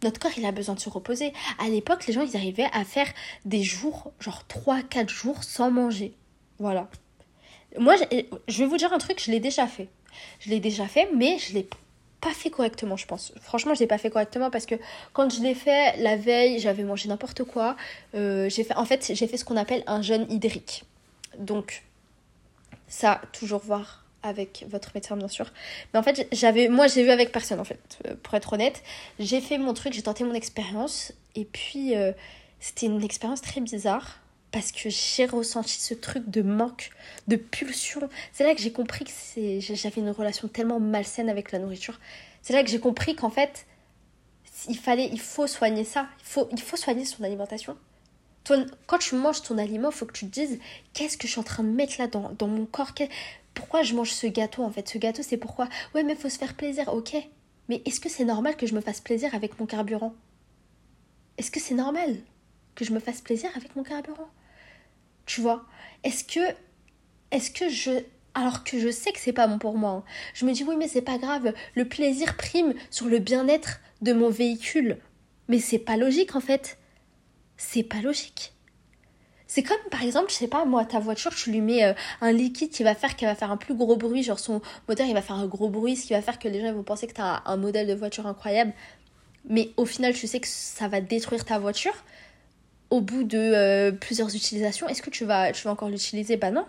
Notre 0.06 0.20
corps, 0.20 0.32
il 0.38 0.46
a 0.46 0.52
besoin 0.52 0.76
de 0.76 0.80
se 0.80 0.88
reposer. 0.88 1.34
À 1.58 1.68
l'époque, 1.68 2.06
les 2.06 2.14
gens, 2.14 2.22
ils 2.22 2.38
arrivaient 2.38 2.70
à 2.74 2.86
faire 2.86 3.08
des 3.44 3.64
jours, 3.64 4.14
genre 4.20 4.44
3-4 4.48 5.10
jours 5.10 5.44
sans 5.44 5.72
manger. 5.72 6.14
Voilà. 6.60 6.88
Moi, 7.80 7.96
je 8.48 8.60
vais 8.60 8.68
vous 8.68 8.78
dire 8.78 8.94
un 8.94 9.00
truc, 9.00 9.20
je 9.20 9.32
l'ai 9.32 9.40
déjà 9.40 9.66
fait. 9.66 9.90
Je 10.40 10.52
l'ai 10.52 10.60
déjà 10.60 10.88
fait, 10.88 11.10
mais 11.16 11.40
je 11.40 11.56
l'ai 11.56 11.68
pas 12.22 12.30
fait 12.30 12.52
correctement, 12.52 12.98
je 12.98 13.08
pense. 13.08 13.34
Franchement, 13.42 13.74
je 13.74 13.80
l'ai 13.80 13.88
pas 13.88 13.98
fait 13.98 14.12
correctement 14.12 14.52
parce 14.52 14.68
que 14.68 14.76
quand 15.14 15.34
je 15.34 15.42
l'ai 15.42 15.56
fait 15.56 15.98
la 15.98 16.18
veille, 16.18 16.60
j'avais 16.60 16.84
mangé 16.84 17.10
n'importe 17.10 17.44
quoi. 17.44 17.76
Euh, 18.14 18.48
j'ai 18.48 18.64
fait, 18.64 18.76
en 18.76 18.86
fait, 18.86 19.12
j'ai 19.12 19.28
fait 19.28 19.38
ce 19.38 19.44
qu'on 19.44 19.58
appelle 19.58 19.84
un 19.88 20.04
jeûne 20.04 20.28
hydrique. 20.30 20.84
Donc, 21.40 21.84
ça, 22.88 23.22
toujours 23.34 23.62
voir 23.62 24.05
avec 24.26 24.66
votre 24.70 24.92
médecin 24.96 25.16
bien 25.16 25.28
sûr. 25.28 25.52
Mais 25.94 26.00
en 26.00 26.04
fait, 26.04 26.28
j'avais 26.32 26.68
moi 26.68 26.88
j'ai 26.88 27.04
vu 27.04 27.10
avec 27.10 27.32
personne 27.32 27.60
en 27.60 27.64
fait, 27.64 28.00
euh, 28.08 28.16
pour 28.22 28.34
être 28.34 28.54
honnête. 28.54 28.84
J'ai 29.20 29.42
fait 29.42 29.58
mon 29.58 29.74
truc, 29.74 29.94
j'ai 29.94 30.02
tenté 30.02 30.24
mon 30.24 30.34
expérience 30.34 31.14
et 31.36 31.46
puis 31.46 31.96
euh, 31.96 32.12
c'était 32.60 32.88
une 32.88 33.04
expérience 33.04 33.42
très 33.42 33.62
bizarre 33.62 34.20
parce 34.52 34.72
que 34.72 34.90
j'ai 34.90 35.26
ressenti 35.26 35.82
ce 35.82 35.94
truc 35.94 36.30
de 36.30 36.42
manque, 36.42 36.92
de 37.28 37.36
pulsion. 37.36 38.10
C'est 38.32 38.46
là 38.46 38.56
que 38.56 38.62
j'ai 38.62 38.72
compris 38.72 39.04
que 39.04 39.12
j'avais 39.60 40.00
une 40.02 40.12
relation 40.12 40.48
tellement 40.48 40.80
malsaine 40.80 41.30
avec 41.30 41.52
la 41.52 41.60
nourriture. 41.60 42.00
C'est 42.42 42.54
là 42.54 42.64
que 42.64 42.70
j'ai 42.70 42.80
compris 42.80 43.16
qu'en 43.16 43.30
fait, 43.30 43.66
il 44.70 44.78
fallait, 44.78 45.10
il 45.12 45.20
faut 45.20 45.46
soigner 45.48 45.84
ça. 45.84 46.08
Il 46.22 46.26
faut, 46.26 46.48
il 46.54 46.62
faut 46.62 46.78
soigner 46.78 47.04
son 47.04 47.24
alimentation. 47.24 47.76
quand 48.88 48.98
tu 48.98 49.16
manges 49.16 49.42
ton 49.42 49.58
aliment, 49.58 49.90
il 49.90 49.96
faut 49.96 50.06
que 50.06 50.14
tu 50.14 50.26
te 50.26 50.32
dises 50.32 50.60
qu'est-ce 50.94 51.18
que 51.18 51.28
je 51.28 51.34
suis 51.34 51.42
en 51.42 51.44
train 51.44 51.64
de 51.64 51.70
mettre 51.70 51.96
là 52.00 52.08
dans, 52.08 52.32
dans 52.40 52.48
mon 52.48 52.66
corps? 52.66 52.94
Pourquoi 53.56 53.82
je 53.82 53.96
mange 53.96 54.12
ce 54.12 54.28
gâteau 54.28 54.64
en 54.64 54.70
fait? 54.70 54.88
Ce 54.88 55.00
gâteau, 55.00 55.24
c'est 55.24 55.38
pourquoi? 55.38 55.68
Ouais, 55.96 56.04
mais 56.04 56.16
faut 56.16 56.30
se 56.30 56.38
faire 56.38 56.54
plaisir, 56.54 56.94
ok. 56.94 57.16
Mais 57.70 57.82
est-ce 57.86 58.00
que 58.00 58.10
c'est 58.10 58.26
normal 58.26 58.56
que 58.58 58.68
je 58.68 58.76
me 58.76 58.82
fasse 58.82 59.02
plaisir 59.02 59.34
avec 59.34 59.60
mon 59.60 59.66
carburant? 59.66 60.14
Est-ce 61.38 61.50
que 61.50 61.60
c'est 61.60 61.74
normal 61.74 62.18
que 62.76 62.86
je 62.86 62.92
me 62.92 63.00
fasse 63.00 63.22
plaisir 63.22 63.50
avec 63.56 63.76
mon 63.76 63.84
carburant? 63.84 64.30
Tu 65.26 65.42
vois? 65.42 65.66
Est-ce 66.04 66.24
que. 66.24 66.56
Est-ce 67.32 67.50
que 67.50 67.70
je. 67.70 68.04
Alors 68.36 68.64
que 68.64 68.78
je 68.80 68.92
sais 68.92 69.14
que 69.14 69.20
c'est 69.20 69.34
pas 69.34 69.48
bon 69.48 69.58
pour 69.58 69.78
moi. 69.78 69.92
Hein. 69.92 70.04
Je 70.34 70.46
me 70.46 70.52
dis 70.52 70.64
oui, 70.64 70.76
mais 70.78 70.88
c'est 70.88 71.02
pas 71.02 71.18
grave. 71.18 71.54
Le 71.74 71.88
plaisir 71.88 72.38
prime 72.38 72.74
sur 72.92 73.08
le 73.08 73.20
bien-être 73.20 73.80
de 74.02 74.14
mon 74.14 74.30
véhicule. 74.30 75.00
Mais 75.48 75.60
c'est 75.60 75.80
pas 75.80 75.98
logique 75.98 76.36
en 76.36 76.42
fait. 76.42 76.78
C'est 77.58 77.84
pas 77.84 78.02
logique. 78.02 78.55
C'est 79.56 79.64
comme 79.64 79.78
par 79.90 80.04
exemple, 80.04 80.32
je 80.32 80.36
sais 80.36 80.50
pas 80.50 80.66
moi, 80.66 80.84
ta 80.84 81.00
voiture, 81.00 81.34
tu 81.34 81.50
lui 81.50 81.62
mets 81.62 81.86
euh, 81.86 81.94
un 82.20 82.34
liquide 82.34 82.72
qui 82.72 82.84
va 82.84 82.94
faire 82.94 83.16
qu'elle 83.16 83.30
va 83.30 83.36
faire 83.36 83.52
un 83.52 83.56
plus 83.56 83.74
gros 83.74 83.96
bruit, 83.96 84.22
genre 84.22 84.38
son 84.38 84.62
moteur 84.90 85.08
il 85.08 85.14
va 85.14 85.22
faire 85.22 85.38
un 85.38 85.46
gros 85.46 85.70
bruit, 85.70 85.96
ce 85.96 86.08
qui 86.08 86.12
va 86.12 86.22
faire 86.22 86.40
que 86.40 86.50
les 86.50 86.60
gens 86.60 86.74
vont 86.74 86.84
penser 86.84 87.08
que 87.08 87.14
tu 87.14 87.22
as 87.22 87.42
un 87.46 87.56
modèle 87.56 87.88
de 87.88 87.94
voiture 87.94 88.28
incroyable. 88.28 88.74
Mais 89.48 89.70
au 89.78 89.86
final, 89.86 90.14
tu 90.14 90.28
sais 90.28 90.42
que 90.42 90.48
ça 90.50 90.90
va 90.90 91.00
détruire 91.00 91.46
ta 91.46 91.58
voiture 91.58 91.94
au 92.90 93.00
bout 93.00 93.24
de 93.24 93.38
euh, 93.38 93.94
plusieurs 93.94 94.36
utilisations. 94.36 94.90
Est-ce 94.90 95.02
que 95.02 95.10
tu 95.10 95.24
vas, 95.24 95.54
encore 95.68 95.88
l'utiliser? 95.88 96.36
Bah 96.36 96.52
non. 96.52 96.66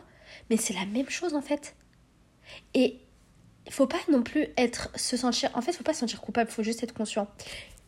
Mais 0.48 0.56
c'est 0.56 0.74
la 0.74 0.86
même 0.86 1.10
chose 1.10 1.34
en 1.34 1.42
fait. 1.42 1.74
Et 2.74 3.00
il 3.66 3.72
faut 3.72 3.88
pas 3.88 3.98
non 4.12 4.22
plus 4.22 4.46
être 4.56 4.90
se 4.94 5.16
sentir 5.16 5.50
en 5.54 5.60
fait, 5.60 5.72
faut 5.72 5.82
pas 5.82 5.92
se 5.92 5.98
sentir 5.98 6.20
coupable, 6.20 6.52
faut 6.52 6.62
juste 6.62 6.84
être 6.84 6.94
conscient. 6.94 7.26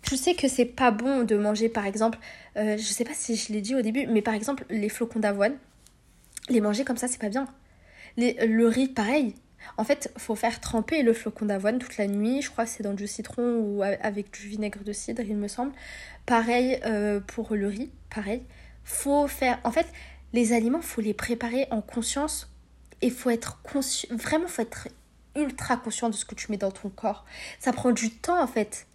Je 0.02 0.16
sais 0.16 0.34
que 0.34 0.48
c'est 0.48 0.64
pas 0.64 0.90
bon 0.90 1.24
de 1.24 1.36
manger 1.36 1.68
par 1.68 1.86
exemple, 1.86 2.18
euh, 2.56 2.76
je 2.76 2.82
sais 2.82 3.04
pas 3.04 3.14
si 3.14 3.36
je 3.36 3.52
l'ai 3.52 3.60
dit 3.60 3.74
au 3.74 3.82
début, 3.82 4.06
mais 4.06 4.22
par 4.22 4.34
exemple 4.34 4.64
les 4.70 4.88
flocons 4.88 5.18
d'avoine, 5.18 5.56
les 6.48 6.60
manger 6.60 6.84
comme 6.84 6.96
ça 6.96 7.08
c'est 7.08 7.20
pas 7.20 7.28
bien. 7.28 7.46
le 8.16 8.66
riz 8.66 8.88
pareil. 8.88 9.34
En 9.76 9.84
fait, 9.84 10.12
faut 10.16 10.34
faire 10.34 10.60
tremper 10.60 11.02
le 11.02 11.12
flocon 11.12 11.46
d'avoine 11.46 11.78
toute 11.78 11.96
la 11.96 12.06
nuit. 12.06 12.42
Je 12.42 12.50
crois 12.50 12.64
que 12.64 12.70
c'est 12.70 12.82
dans 12.82 12.94
du 12.94 13.06
citron 13.06 13.58
ou 13.58 13.82
avec 13.82 14.30
du 14.32 14.48
vinaigre 14.48 14.82
de 14.84 14.92
cidre, 14.92 15.22
il 15.22 15.36
me 15.36 15.48
semble. 15.48 15.72
Pareil 16.26 16.80
euh, 16.84 17.20
pour 17.20 17.54
le 17.54 17.66
riz, 17.68 17.90
pareil. 18.10 18.42
Faut 18.84 19.26
faire. 19.28 19.58
En 19.64 19.70
fait, 19.70 19.86
les 20.32 20.52
aliments, 20.52 20.80
faut 20.80 21.00
les 21.00 21.14
préparer 21.14 21.66
en 21.70 21.80
conscience 21.80 22.50
et 23.02 23.10
faut 23.10 23.30
être 23.30 23.60
conscient. 23.62 24.14
Vraiment, 24.16 24.48
faut 24.48 24.62
être 24.62 24.88
ultra 25.36 25.76
conscient 25.76 26.08
de 26.08 26.14
ce 26.14 26.24
que 26.24 26.34
tu 26.34 26.50
mets 26.50 26.58
dans 26.58 26.70
ton 26.70 26.88
corps. 26.88 27.24
Ça 27.60 27.72
prend 27.72 27.92
du 27.92 28.10
temps 28.10 28.42
en 28.42 28.46
fait. 28.46 28.86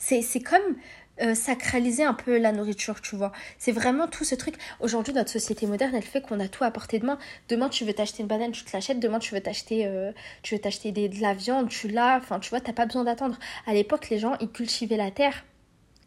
C'est 0.00 0.40
comme 0.40 0.76
euh, 1.22 1.34
sacraliser 1.34 2.02
un 2.02 2.14
peu 2.14 2.38
la 2.38 2.50
nourriture, 2.50 3.02
tu 3.02 3.14
vois. 3.14 3.30
C'est 3.58 3.72
vraiment 3.72 4.08
tout 4.08 4.24
ce 4.24 4.34
truc. 4.34 4.54
Aujourd'hui, 4.80 5.12
notre 5.12 5.28
société 5.28 5.66
moderne, 5.66 5.94
elle 5.94 6.02
fait 6.02 6.22
qu'on 6.22 6.40
a 6.40 6.48
tout 6.48 6.64
à 6.64 6.70
portée 6.70 6.98
de 6.98 7.04
main. 7.04 7.18
Demain, 7.50 7.68
tu 7.68 7.84
veux 7.84 7.92
t'acheter 7.92 8.22
une 8.22 8.26
banane, 8.28 8.52
tu 8.52 8.64
te 8.64 8.70
l'achètes. 8.72 9.00
Demain, 9.00 9.18
tu 9.18 9.34
veux 9.34 9.40
t'acheter 9.40 9.86
euh, 9.86 10.12
de 10.50 11.20
la 11.20 11.34
viande, 11.34 11.68
tu 11.68 11.88
l'as. 11.88 12.16
Enfin, 12.16 12.40
tu 12.40 12.48
vois, 12.48 12.60
t'as 12.60 12.72
pas 12.72 12.86
besoin 12.86 13.04
d'attendre. 13.04 13.38
À 13.66 13.74
l'époque, 13.74 14.08
les 14.08 14.18
gens, 14.18 14.36
ils 14.40 14.50
cultivaient 14.50 14.96
la 14.96 15.10
terre. 15.10 15.44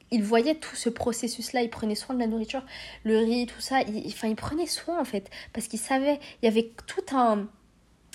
Ils 0.10 0.24
voyaient 0.24 0.56
tout 0.56 0.76
ce 0.76 0.90
processus-là, 0.90 1.62
ils 1.62 1.70
prenaient 1.70 1.96
soin 1.96 2.16
de 2.16 2.20
la 2.20 2.28
nourriture, 2.28 2.64
le 3.04 3.18
riz, 3.20 3.46
tout 3.48 3.62
ça. 3.62 3.82
Ils, 3.82 4.08
enfin, 4.08 4.28
ils 4.28 4.36
prenaient 4.36 4.68
soin, 4.68 5.00
en 5.00 5.06
fait, 5.06 5.30
parce 5.54 5.68
qu'ils 5.68 5.80
savaient. 5.80 6.20
Il 6.42 6.46
y 6.46 6.48
avait 6.48 6.72
tout 6.88 7.16
un 7.16 7.48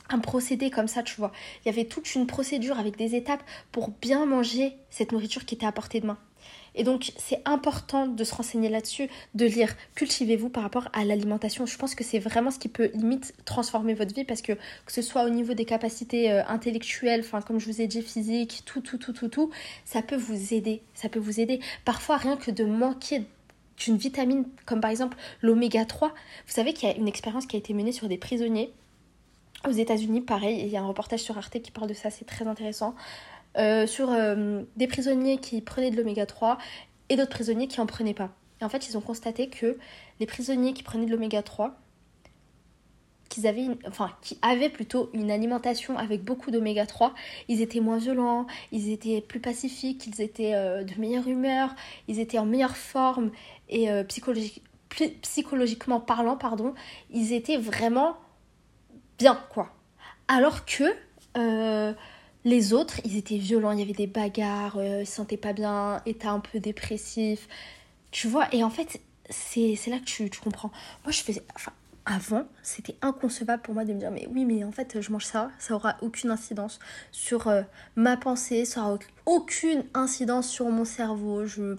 un 0.09 0.19
procédé 0.19 0.71
comme 0.71 0.89
ça, 0.89 1.03
tu 1.03 1.17
vois. 1.17 1.33
Il 1.65 1.69
y 1.69 1.71
avait 1.71 1.85
toute 1.85 2.15
une 2.15 2.27
procédure 2.27 2.79
avec 2.79 2.97
des 2.97 3.15
étapes 3.15 3.43
pour 3.73 3.91
bien 3.91 4.27
manger 4.27 4.77
cette 4.91 5.13
nourriture 5.13 5.45
qui 5.45 5.55
était 5.55 5.67
à 5.67 5.73
portée 5.73 6.01
de 6.01 6.07
main. 6.07 6.19
Et 6.75 6.85
donc, 6.85 7.13
c'est 7.17 7.43
important 7.45 8.07
de 8.07 8.25
se 8.25 8.35
renseigner 8.35 8.69
là-dessus, 8.69 9.09
de 9.35 9.47
lire. 9.47 9.75
Cultivez-vous 9.97 10.49
par 10.49 10.63
rapport 10.63 10.89
à 10.93 11.05
l'alimentation. 11.05 11.67
Je 11.67 11.77
pense 11.77 11.95
que 11.95 12.05
c'est 12.05 12.21
vraiment 12.21 12.51
ce 12.51 12.59
qui 12.59 12.69
peut 12.69 12.91
limite 12.95 13.35
transformer 13.45 13.95
votre 13.95 14.15
vie 14.15 14.25
parce 14.25 14.43
que 14.43 14.53
que 14.53 14.93
ce 14.93 15.03
soit 15.03 15.25
au 15.25 15.31
niveau 15.31 15.55
des 15.55 15.65
capacités 15.65 16.31
euh, 16.31 16.45
intellectuelles, 16.47 17.21
enfin, 17.21 17.41
comme 17.41 17.59
je 17.59 17.67
vous 17.67 17.81
ai 17.81 17.89
dit, 17.89 18.03
physique, 18.03 18.63
tout, 18.65 18.81
tout, 18.81 18.97
tout, 18.99 19.13
tout, 19.13 19.29
tout, 19.29 19.51
ça 19.85 20.03
peut 20.03 20.17
vous 20.17 20.55
aider. 20.55 20.83
Ça 20.95 21.09
peut 21.09 21.19
vous 21.19 21.41
aider. 21.41 21.61
Parfois, 21.85 22.17
rien 22.17 22.37
que 22.37 22.51
de 22.51 22.65
manquer 22.65 23.23
d'une 23.79 23.97
vitamine, 23.97 24.45
comme 24.67 24.81
par 24.81 24.91
exemple 24.91 25.17
l'oméga 25.43 25.85
3. 25.85 26.09
Vous 26.09 26.15
savez 26.53 26.73
qu'il 26.73 26.89
y 26.89 26.93
a 26.93 26.97
une 26.97 27.09
expérience 27.09 27.47
qui 27.47 27.57
a 27.57 27.59
été 27.59 27.75
menée 27.75 27.93
sur 27.93 28.09
des 28.09 28.19
prisonniers 28.19 28.73
aux 29.67 29.73
États-Unis, 29.73 30.21
pareil. 30.21 30.61
Il 30.61 30.69
y 30.69 30.77
a 30.77 30.83
un 30.83 30.87
reportage 30.87 31.21
sur 31.21 31.37
Arte 31.37 31.61
qui 31.61 31.71
parle 31.71 31.89
de 31.89 31.95
ça, 31.95 32.11
c'est 32.11 32.25
très 32.25 32.47
intéressant. 32.47 32.95
Euh, 33.57 33.87
sur 33.87 34.11
euh, 34.13 34.63
des 34.77 34.87
prisonniers 34.87 35.39
qui 35.39 35.61
prenaient 35.61 35.91
de 35.91 35.97
l'oméga 35.97 36.27
3 36.27 36.59
et 37.09 37.17
d'autres 37.17 37.31
prisonniers 37.31 37.67
qui 37.67 37.81
en 37.81 37.87
prenaient 37.87 38.15
pas. 38.15 38.31
Et 38.61 38.65
en 38.65 38.69
fait, 38.69 38.89
ils 38.89 38.97
ont 38.97 39.01
constaté 39.01 39.49
que 39.49 39.79
les 40.21 40.27
prisonniers 40.27 40.75
qui 40.75 40.83
prenaient 40.83 41.07
de 41.07 41.11
l'oméga 41.11 41.43
3, 41.43 41.75
qu'ils 43.29 43.47
avaient 43.47 43.67
enfin 43.87 44.13
qui 44.23 44.39
avaient 44.43 44.69
plutôt 44.69 45.11
une 45.13 45.31
alimentation 45.31 45.99
avec 45.99 46.23
beaucoup 46.23 46.51
d'oméga 46.51 46.87
3, 46.87 47.15
ils 47.49 47.61
étaient 47.61 47.81
moins 47.81 47.99
violents, 47.99 48.47
ils 48.71 48.91
étaient 48.91 49.21
plus 49.21 49.41
pacifiques, 49.41 50.07
ils 50.07 50.21
étaient 50.21 50.55
euh, 50.55 50.85
de 50.85 50.95
meilleure 51.01 51.27
humeur, 51.27 51.75
ils 52.07 52.21
étaient 52.21 52.39
en 52.39 52.47
meilleure 52.47 52.77
forme 52.77 53.31
et 53.69 53.89
psychologiquement 55.23 56.01
parlant, 56.01 56.37
pardon, 56.37 56.75
ils 57.11 57.33
étaient 57.33 57.59
vraiment 57.59 58.17
bien 59.19 59.41
quoi. 59.51 59.73
Alors 60.29 60.65
que 60.65 60.85
les 62.45 62.73
autres, 62.73 63.01
ils 63.05 63.17
étaient 63.17 63.37
violents, 63.37 63.73
il 63.73 63.81
y 63.81 63.83
avait 63.83 63.93
des 63.93 64.07
bagarres, 64.07 64.79
euh, 64.79 65.03
ils 65.03 65.07
se 65.07 65.17
sentaient 65.17 65.37
pas 65.37 65.53
bien, 65.53 66.01
étaient 66.07 66.29
un 66.29 66.41
peu 66.41 66.61
dépressifs. 66.61 67.49
Tu 68.11 68.29
vois, 68.29 68.53
et 68.55 68.65
en 68.65 68.71
fait, 68.71 69.01
c'est 69.29 69.77
là 69.89 69.99
que 69.99 70.05
tu, 70.05 70.31
comprends. 70.43 70.71
Moi, 71.05 71.13
je 71.13 71.23
faisais. 71.23 71.45
Enfin, 71.55 71.73
avant, 72.07 72.47
c'était 72.63 72.97
inconcevable 73.03 73.63
pour 73.63 73.75
moi 73.75 73.85
de 73.85 73.93
me 73.93 73.99
dire, 73.99 74.11
mais 74.11 74.27
oui, 74.31 74.47
mais 74.47 74.65
en 74.65 74.73
fait, 74.73 75.01
je 75.01 75.13
mange 75.13 75.27
ça, 75.27 75.51
ça 75.59 75.75
aura 75.75 75.97
aucune 76.01 76.31
incidence 76.31 76.79
sur 77.13 77.49
euh, 77.49 77.63
ma 77.97 78.17
pensée, 78.17 78.65
ça 78.65 78.81
aura 78.81 78.99
aucune 79.27 79.85
incidence 79.93 80.49
sur 80.49 80.71
mon 80.71 80.87
cerveau. 80.87 81.45
Je. 81.45 81.77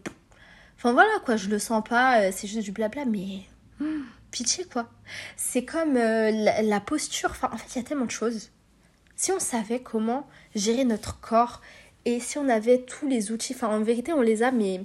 Enfin 0.77 0.93
voilà, 0.93 1.09
quoi, 1.25 1.35
je 1.35 1.49
le 1.49 1.57
sens 1.57 1.83
pas, 1.87 2.21
euh, 2.21 2.31
c'est 2.31 2.47
juste 2.47 2.63
du 2.63 2.71
blabla, 2.71 3.05
mais. 3.05 3.41
Hmm, 3.79 4.03
pitié, 4.31 4.65
quoi. 4.65 4.89
C'est 5.37 5.65
comme 5.65 5.93
la, 5.93 6.61
la 6.61 6.79
posture, 6.79 7.31
enfin, 7.31 7.49
en 7.51 7.57
fait, 7.57 7.75
il 7.75 7.77
y 7.77 7.81
a 7.81 7.87
tellement 7.87 8.05
de 8.05 8.11
choses 8.11 8.51
si 9.19 9.33
on 9.33 9.39
savait 9.39 9.81
comment 9.81 10.25
gérer 10.55 10.85
notre 10.85 11.19
corps 11.19 11.59
et 12.05 12.21
si 12.21 12.37
on 12.37 12.47
avait 12.47 12.83
tous 12.83 13.05
les 13.05 13.33
outils, 13.33 13.53
enfin 13.53 13.67
en 13.67 13.81
vérité 13.81 14.13
on 14.13 14.21
les 14.21 14.43
a, 14.43 14.51
mais 14.51 14.81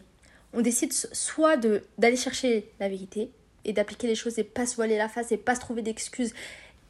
on 0.52 0.60
décide 0.60 0.92
soit 0.92 1.56
d'aller 1.56 2.16
chercher 2.16 2.68
la 2.80 2.88
vérité 2.88 3.30
et 3.64 3.72
d'appliquer 3.72 4.08
les 4.08 4.16
choses 4.16 4.36
et 4.40 4.44
pas 4.44 4.66
se 4.66 4.74
voiler 4.74 4.98
la 4.98 5.08
face 5.08 5.30
et 5.30 5.36
pas 5.36 5.54
se 5.54 5.60
trouver 5.60 5.82
d'excuses 5.82 6.34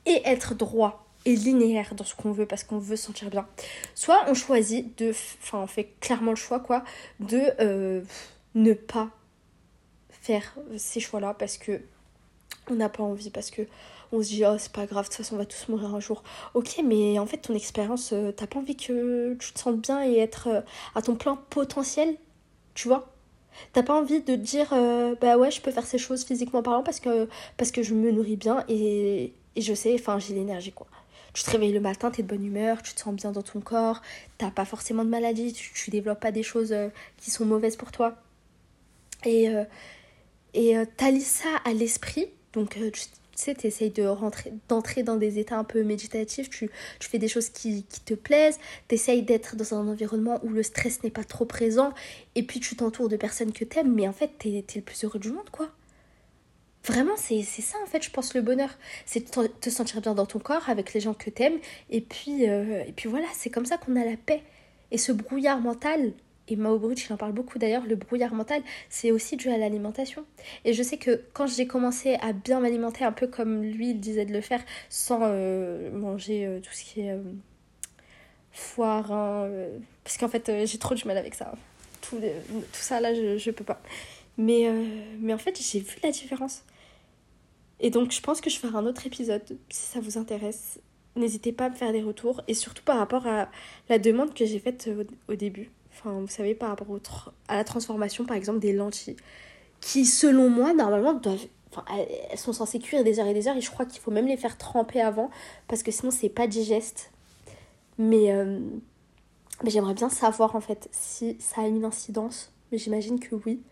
et 0.07 0.23
être 0.25 0.55
droit 0.55 1.07
et 1.27 1.37
linéaire 1.37 1.95
dans 1.95 2.05
ce 2.05 2.15
qu'on 2.15 2.33
veut 2.33 2.47
parce 2.47 2.65
qu'on 2.65 2.79
veut 2.79 2.97
se 2.97 3.05
sentir 3.05 3.29
bien. 3.29 3.47
Soit 3.95 4.25
on 4.29 4.33
choisit 4.33 4.97
de, 4.99 5.11
enfin 5.43 5.59
on 5.59 5.67
fait 5.67 5.91
clairement 6.01 6.31
le 6.31 6.37
choix 6.37 6.61
quoi, 6.61 6.83
de 7.21 7.43
euh, 7.61 8.01
ne 8.55 8.73
pas 8.73 9.11
faire 10.09 10.57
ces 10.79 11.01
choix-là 11.01 11.35
parce 11.39 11.59
que 11.59 11.83
on 12.71 12.75
n'a 12.75 12.89
pas 12.89 13.03
envie, 13.03 13.31
parce 13.31 13.51
que 13.51 13.63
on 14.13 14.23
se 14.23 14.29
dit, 14.29 14.45
oh, 14.47 14.57
c'est 14.59 14.73
pas 14.73 14.87
grave, 14.87 15.05
de 15.05 15.09
toute 15.09 15.17
façon, 15.17 15.35
on 15.35 15.39
va 15.39 15.47
tous 15.47 15.69
mourir 15.69 15.95
un 15.95 16.01
jour. 16.01 16.23
Ok, 16.55 16.81
mais 16.85 17.19
en 17.19 17.27
fait, 17.27 17.39
ton 17.39 17.55
expérience, 17.55 18.13
euh, 18.13 18.33
t'as 18.33 18.47
pas 18.47 18.61
envie 18.61 18.77
que 18.77 19.35
tu 19.35 19.53
te 19.53 19.59
sentes 19.59 19.81
bien 19.81 20.05
et 20.05 20.19
être 20.19 20.49
euh, 20.49 20.61
à 20.95 21.03
ton 21.03 21.17
plein 21.17 21.37
potentiel, 21.51 22.17
tu 22.75 22.89
vois? 22.89 23.11
T'as 23.73 23.83
pas 23.83 23.95
envie 23.95 24.21
de 24.21 24.37
dire, 24.37 24.73
euh, 24.73 25.15
bah 25.21 25.37
ouais, 25.37 25.51
je 25.51 25.61
peux 25.61 25.71
faire 25.71 25.87
ces 25.87 25.99
choses 25.99 26.25
physiquement 26.25 26.63
parlant 26.63 26.83
parce 26.83 27.01
que, 27.01 27.29
parce 27.57 27.71
que 27.71 27.83
je 27.83 27.95
me 27.95 28.11
nourris 28.13 28.37
bien 28.37 28.65
et, 28.69 29.33
et 29.57 29.61
je 29.61 29.75
sais, 29.75 29.95
enfin, 29.95 30.19
j'ai 30.19 30.35
l'énergie, 30.35 30.73
quoi. 30.73 30.87
Tu 31.33 31.43
te 31.43 31.51
réveilles 31.51 31.73
le 31.73 31.81
matin, 31.81 32.13
t'es 32.13 32.23
de 32.23 32.29
bonne 32.29 32.45
humeur, 32.45 32.83
tu 32.83 32.95
te 32.95 33.01
sens 33.01 33.15
bien 33.15 33.33
dans 33.33 33.43
ton 33.43 33.61
corps, 33.61 34.01
t'as 34.39 34.53
pas 34.53 34.65
forcément 34.65 35.05
de 35.05 35.11
maladie, 35.11 35.53
tu, 35.53 35.73
tu 35.73 35.91
développes 35.91 36.21
pas 36.21 36.31
des 36.31 36.45
choses 36.45 36.75
qui 37.17 37.33
sont 37.33 37.45
mauvaises 37.45 37.75
pour 37.75 37.91
toi. 37.91 38.15
Et, 39.25 39.49
et 40.55 40.77
t'allies 40.97 41.21
ça 41.21 41.49
à 41.65 41.73
l'esprit, 41.73 42.29
donc 42.55 42.79
tu 42.93 43.03
tu 43.37 43.43
sais, 43.43 43.55
tu 43.55 43.67
essayes 43.67 43.93
d'entrer 44.69 45.03
dans 45.03 45.17
des 45.17 45.39
états 45.39 45.59
un 45.59 45.65
peu 45.65 45.83
méditatifs, 45.83 46.51
tu, 46.51 46.71
tu 47.01 47.09
fais 47.09 47.19
des 47.19 47.29
choses 47.29 47.49
qui, 47.49 47.85
qui 47.85 48.01
te 48.01 48.15
plaisent, 48.15 48.59
tu 48.89 48.95
essayes 48.95 49.23
d'être 49.23 49.57
dans 49.57 49.75
un 49.75 49.89
environnement 49.89 50.39
où 50.45 50.51
le 50.51 50.63
stress 50.63 51.03
n'est 51.03 51.11
pas 51.11 51.25
trop 51.25 51.45
présent, 51.45 51.93
et 52.37 52.45
puis 52.45 52.61
tu 52.61 52.77
t'entoures 52.77 53.09
de 53.09 53.17
personnes 53.17 53.53
que 53.53 53.65
tu 53.65 53.79
aimes, 53.79 53.93
mais 53.93 54.07
en 54.07 54.13
fait, 54.13 54.31
tu 54.39 54.49
es, 54.51 54.65
le 54.77 54.83
plus 54.83 55.05
heureux 55.05 55.19
du 55.19 55.31
monde, 55.31 55.51
quoi. 55.51 55.69
Vraiment, 56.85 57.15
c'est 57.17 57.43
ça, 57.43 57.79
en 57.83 57.87
fait, 57.87 58.05
je 58.05 58.11
pense, 58.11 58.35
le 58.35 58.43
bonheur. 58.43 58.69
C'est 59.07 59.35
de 59.35 59.47
te 59.47 59.71
sentir 59.71 60.03
bien 60.03 60.15
dans 60.15 60.27
ton 60.27 60.39
corps, 60.39 60.69
avec 60.69 60.93
les 60.93 61.01
gens 61.01 61.15
que 61.15 61.31
tu 61.31 61.43
aimes, 61.43 61.59
et 61.91 62.03
puis, 62.03 62.49
euh, 62.49 62.85
et 62.87 62.93
puis 62.93 63.09
voilà, 63.09 63.27
c'est 63.35 63.51
comme 63.51 63.67
ça 63.67 63.79
qu'on 63.79 63.97
a 63.97 64.05
la 64.05 64.17
paix. 64.17 64.43
Et 64.91 64.99
ce 64.99 65.11
brouillard 65.11 65.61
mental, 65.61 66.13
et 66.49 66.57
Mao 66.57 66.79
Brut, 66.79 67.07
il 67.07 67.13
en 67.13 67.17
parle 67.17 67.33
beaucoup 67.33 67.59
d'ailleurs, 67.59 67.85
le 67.87 67.97
brouillard 67.97 68.35
mental, 68.35 68.63
c'est 68.91 69.11
aussi 69.11 69.37
dû 69.37 69.49
à 69.51 69.57
l'alimentation. 69.57 70.25
Et 70.65 70.75
je 70.75 70.83
sais 70.83 70.99
que 70.99 71.23
quand 71.33 71.47
j'ai 71.47 71.67
commencé 71.67 72.15
à 72.21 72.33
bien 72.33 72.61
m'alimenter, 72.61 73.05
un 73.05 73.13
peu 73.13 73.27
comme 73.27 73.63
lui, 73.63 73.91
il 73.91 74.01
disait 74.01 74.27
de 74.27 74.33
le 74.33 74.41
faire, 74.41 74.63
sans 74.91 75.21
euh, 75.23 75.91
manger 75.91 76.47
euh, 76.47 76.61
tout 76.61 76.73
ce 76.73 76.85
qui 76.85 77.01
est 77.01 77.13
euh, 77.13 77.23
foire, 78.53 79.11
hein, 79.11 79.49
parce 80.03 80.19
qu'en 80.19 80.29
fait, 80.29 80.53
j'ai 80.67 80.79
trop 80.79 80.95
du 80.95 81.05
mal 81.07 81.17
avec 81.17 81.35
ça. 81.35 81.53
Tout, 82.03 82.19
tout 82.19 82.63
ça, 82.73 83.01
là, 83.01 83.15
je, 83.15 83.39
je 83.39 83.51
peux 83.51 83.65
pas. 83.65 83.81
Mais, 84.37 84.71
mais 85.21 85.33
en 85.33 85.39
fait, 85.39 85.59
j'ai 85.61 85.81
vu 85.81 85.97
la 86.03 86.11
différence. 86.11 86.63
Et 87.81 87.91
donc, 87.91 88.13
je 88.13 88.21
pense 88.21 88.41
que 88.41 88.51
je 88.51 88.59
ferai 88.59 88.77
un 88.77 88.85
autre 88.85 89.07
épisode, 89.07 89.43
si 89.71 89.87
ça 89.87 90.01
vous 90.01 90.19
intéresse. 90.19 90.79
N'hésitez 91.17 91.53
pas 91.53 91.67
à 91.67 91.71
me 91.71 91.75
faire 91.75 91.93
des 91.93 92.03
retours, 92.03 92.43
et 92.49 92.55
surtout 92.55 92.83
par 92.83 92.99
rapport 92.99 93.27
à 93.27 93.49
la 93.89 93.99
demande 93.99 94.35
que 94.35 94.45
j'ai 94.45 94.59
faite 94.59 94.91
au 95.29 95.35
début. 95.35 95.71
Enfin, 95.95 96.21
vous 96.21 96.29
savez, 96.29 96.55
par 96.55 96.71
rapport 96.71 96.87
à 97.49 97.57
la 97.57 97.65
transformation, 97.65 98.25
par 98.25 98.37
exemple, 98.37 98.59
des 98.59 98.73
lentilles. 98.73 99.17
Qui, 99.81 100.05
selon 100.05 100.51
moi, 100.51 100.75
normalement, 100.75 101.15
doivent. 101.15 101.47
Enfin, 101.71 101.85
elles 102.31 102.39
sont 102.39 102.53
censées 102.53 102.79
cuire 102.79 103.05
des 103.05 103.19
heures 103.21 103.27
et 103.27 103.35
des 103.35 103.49
heures. 103.49 103.57
Et 103.57 103.61
je 103.61 103.71
crois 103.71 103.87
qu'il 103.87 104.01
faut 104.01 104.11
même 104.11 104.27
les 104.27 104.37
faire 104.37 104.59
tremper 104.59 105.01
avant. 105.01 105.31
Parce 105.69 105.83
que 105.83 105.91
sinon, 105.91 106.11
c'est 106.11 106.29
pas 106.29 106.47
digeste. 106.47 107.11
Mais, 107.99 108.33
euh, 108.33 108.61
j'aimerais 109.67 109.95
bien 109.95 110.09
savoir, 110.09 110.57
en 110.57 110.61
fait, 110.61 110.89
si 110.91 111.37
ça 111.39 111.63
a 111.63 111.67
une 111.67 111.85
incidence. 111.85 112.53
Mais 112.73 112.79
j'imagine 112.79 113.21
que 113.21 113.37
oui. 113.47 113.63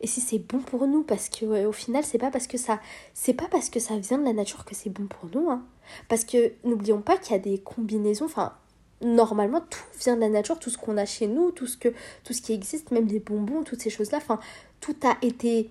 Et 0.00 0.06
si 0.06 0.20
c'est 0.20 0.38
bon 0.38 0.60
pour 0.60 0.86
nous. 0.86 1.02
Parce 1.02 1.28
que, 1.28 1.66
au 1.66 1.72
final, 1.72 2.04
c'est 2.04 2.18
pas 2.18 2.30
parce 2.30 2.46
que 2.46 2.58
ça. 2.58 2.80
C'est 3.14 3.34
pas 3.34 3.48
parce 3.50 3.68
que 3.68 3.80
ça 3.80 3.98
vient 3.98 4.18
de 4.18 4.24
la 4.24 4.32
nature 4.32 4.64
que 4.64 4.74
c'est 4.76 4.90
bon 4.90 5.06
pour 5.06 5.28
nous. 5.34 5.50
Hein. 5.50 5.64
Parce 6.08 6.24
que, 6.24 6.52
n'oublions 6.64 7.00
pas 7.00 7.16
qu'il 7.16 7.32
y 7.32 7.36
a 7.36 7.40
des 7.40 7.58
combinaisons. 7.58 8.26
Enfin 8.26 8.54
normalement 9.00 9.60
tout 9.60 9.80
vient 10.00 10.16
de 10.16 10.20
la 10.20 10.28
nature, 10.28 10.58
tout 10.58 10.70
ce 10.70 10.78
qu'on 10.78 10.96
a 10.96 11.04
chez 11.04 11.26
nous, 11.26 11.50
tout 11.50 11.66
ce, 11.66 11.76
que, 11.76 11.88
tout 12.24 12.32
ce 12.32 12.42
qui 12.42 12.52
existe, 12.52 12.90
même 12.90 13.06
les 13.06 13.20
bonbons, 13.20 13.62
toutes 13.62 13.80
ces 13.80 13.90
choses-là, 13.90 14.18
enfin 14.18 14.40
tout 14.80 14.96
a 15.04 15.16
été 15.22 15.70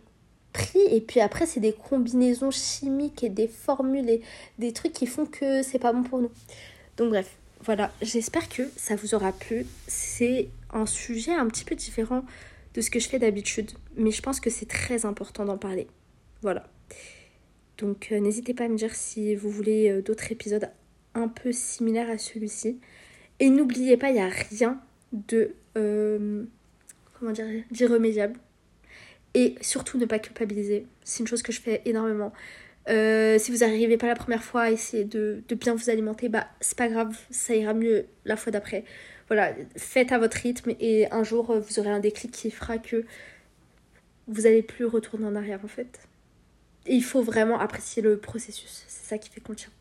pris 0.53 0.79
et 0.89 1.01
puis 1.01 1.19
après 1.19 1.45
c'est 1.45 1.59
des 1.59 1.73
combinaisons 1.73 2.51
chimiques 2.51 3.23
et 3.23 3.29
des 3.29 3.47
formules 3.47 4.09
et 4.09 4.21
des 4.59 4.73
trucs 4.73 4.93
qui 4.93 5.05
font 5.05 5.25
que 5.25 5.61
c'est 5.61 5.79
pas 5.79 5.93
bon 5.93 6.03
pour 6.03 6.19
nous. 6.19 6.31
Donc 6.97 7.09
bref, 7.09 7.35
voilà, 7.63 7.91
j'espère 8.01 8.47
que 8.49 8.63
ça 8.75 8.95
vous 8.95 9.13
aura 9.13 9.31
plu. 9.31 9.65
C'est 9.87 10.49
un 10.73 10.85
sujet 10.85 11.33
un 11.33 11.47
petit 11.47 11.65
peu 11.65 11.75
différent 11.75 12.23
de 12.73 12.81
ce 12.81 12.89
que 12.89 12.99
je 12.99 13.09
fais 13.09 13.19
d'habitude, 13.19 13.71
mais 13.95 14.11
je 14.11 14.21
pense 14.21 14.39
que 14.39 14.49
c'est 14.49 14.67
très 14.67 15.05
important 15.05 15.45
d'en 15.45 15.57
parler. 15.57 15.87
Voilà. 16.41 16.67
Donc 17.77 18.09
euh, 18.11 18.19
n'hésitez 18.19 18.53
pas 18.53 18.65
à 18.65 18.67
me 18.67 18.77
dire 18.77 18.95
si 18.95 19.35
vous 19.35 19.49
voulez 19.49 19.89
euh, 19.89 20.01
d'autres 20.01 20.31
épisodes 20.31 20.69
un 21.13 21.27
peu 21.27 21.51
similaires 21.51 22.09
à 22.09 22.17
celui-ci. 22.17 22.79
Et 23.39 23.49
n'oubliez 23.49 23.97
pas, 23.97 24.09
il 24.09 24.13
n'y 24.13 24.21
a 24.21 24.29
rien 24.29 24.79
de 25.11 25.53
euh, 25.77 26.43
comment 27.13 27.31
dire 27.31 27.45
d'irrémédiable. 27.71 28.39
Et 29.33 29.55
surtout 29.61 29.97
ne 29.97 30.05
pas 30.05 30.19
culpabiliser. 30.19 30.85
C'est 31.03 31.19
une 31.19 31.27
chose 31.27 31.43
que 31.43 31.51
je 31.51 31.61
fais 31.61 31.81
énormément. 31.85 32.33
Euh, 32.89 33.37
si 33.37 33.51
vous 33.51 33.57
n'arrivez 33.57 33.97
pas 33.97 34.07
la 34.07 34.15
première 34.15 34.43
fois 34.43 34.63
à 34.63 34.71
essayer 34.71 35.03
de, 35.03 35.43
de 35.47 35.55
bien 35.55 35.75
vous 35.75 35.89
alimenter, 35.89 36.29
bah 36.29 36.47
c'est 36.61 36.77
pas 36.77 36.87
grave, 36.87 37.15
ça 37.29 37.53
ira 37.53 37.73
mieux 37.73 38.05
la 38.25 38.37
fois 38.37 38.51
d'après. 38.51 38.85
Voilà, 39.27 39.53
faites 39.75 40.13
à 40.13 40.17
votre 40.17 40.37
rythme 40.37 40.73
et 40.79 41.11
un 41.11 41.23
jour 41.23 41.53
vous 41.59 41.79
aurez 41.79 41.89
un 41.89 41.99
déclic 41.99 42.31
qui 42.31 42.49
fera 42.49 42.77
que 42.77 43.05
vous 44.27 44.43
n'allez 44.43 44.61
plus 44.61 44.85
retourner 44.85 45.25
en 45.25 45.35
arrière 45.35 45.59
en 45.65 45.67
fait. 45.67 45.99
Et 46.85 46.93
il 46.95 47.03
faut 47.03 47.21
vraiment 47.21 47.59
apprécier 47.59 48.01
le 48.01 48.17
processus, 48.17 48.85
c'est 48.87 49.09
ça 49.09 49.17
qui 49.17 49.29
fait 49.29 49.41
qu'on 49.41 49.53
tient. 49.53 49.71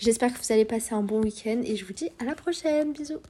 J'espère 0.00 0.32
que 0.32 0.38
vous 0.38 0.50
allez 0.50 0.64
passer 0.64 0.94
un 0.94 1.02
bon 1.02 1.20
week-end 1.20 1.60
et 1.62 1.76
je 1.76 1.84
vous 1.84 1.92
dis 1.92 2.08
à 2.18 2.24
la 2.24 2.34
prochaine. 2.34 2.94
Bisous 2.94 3.20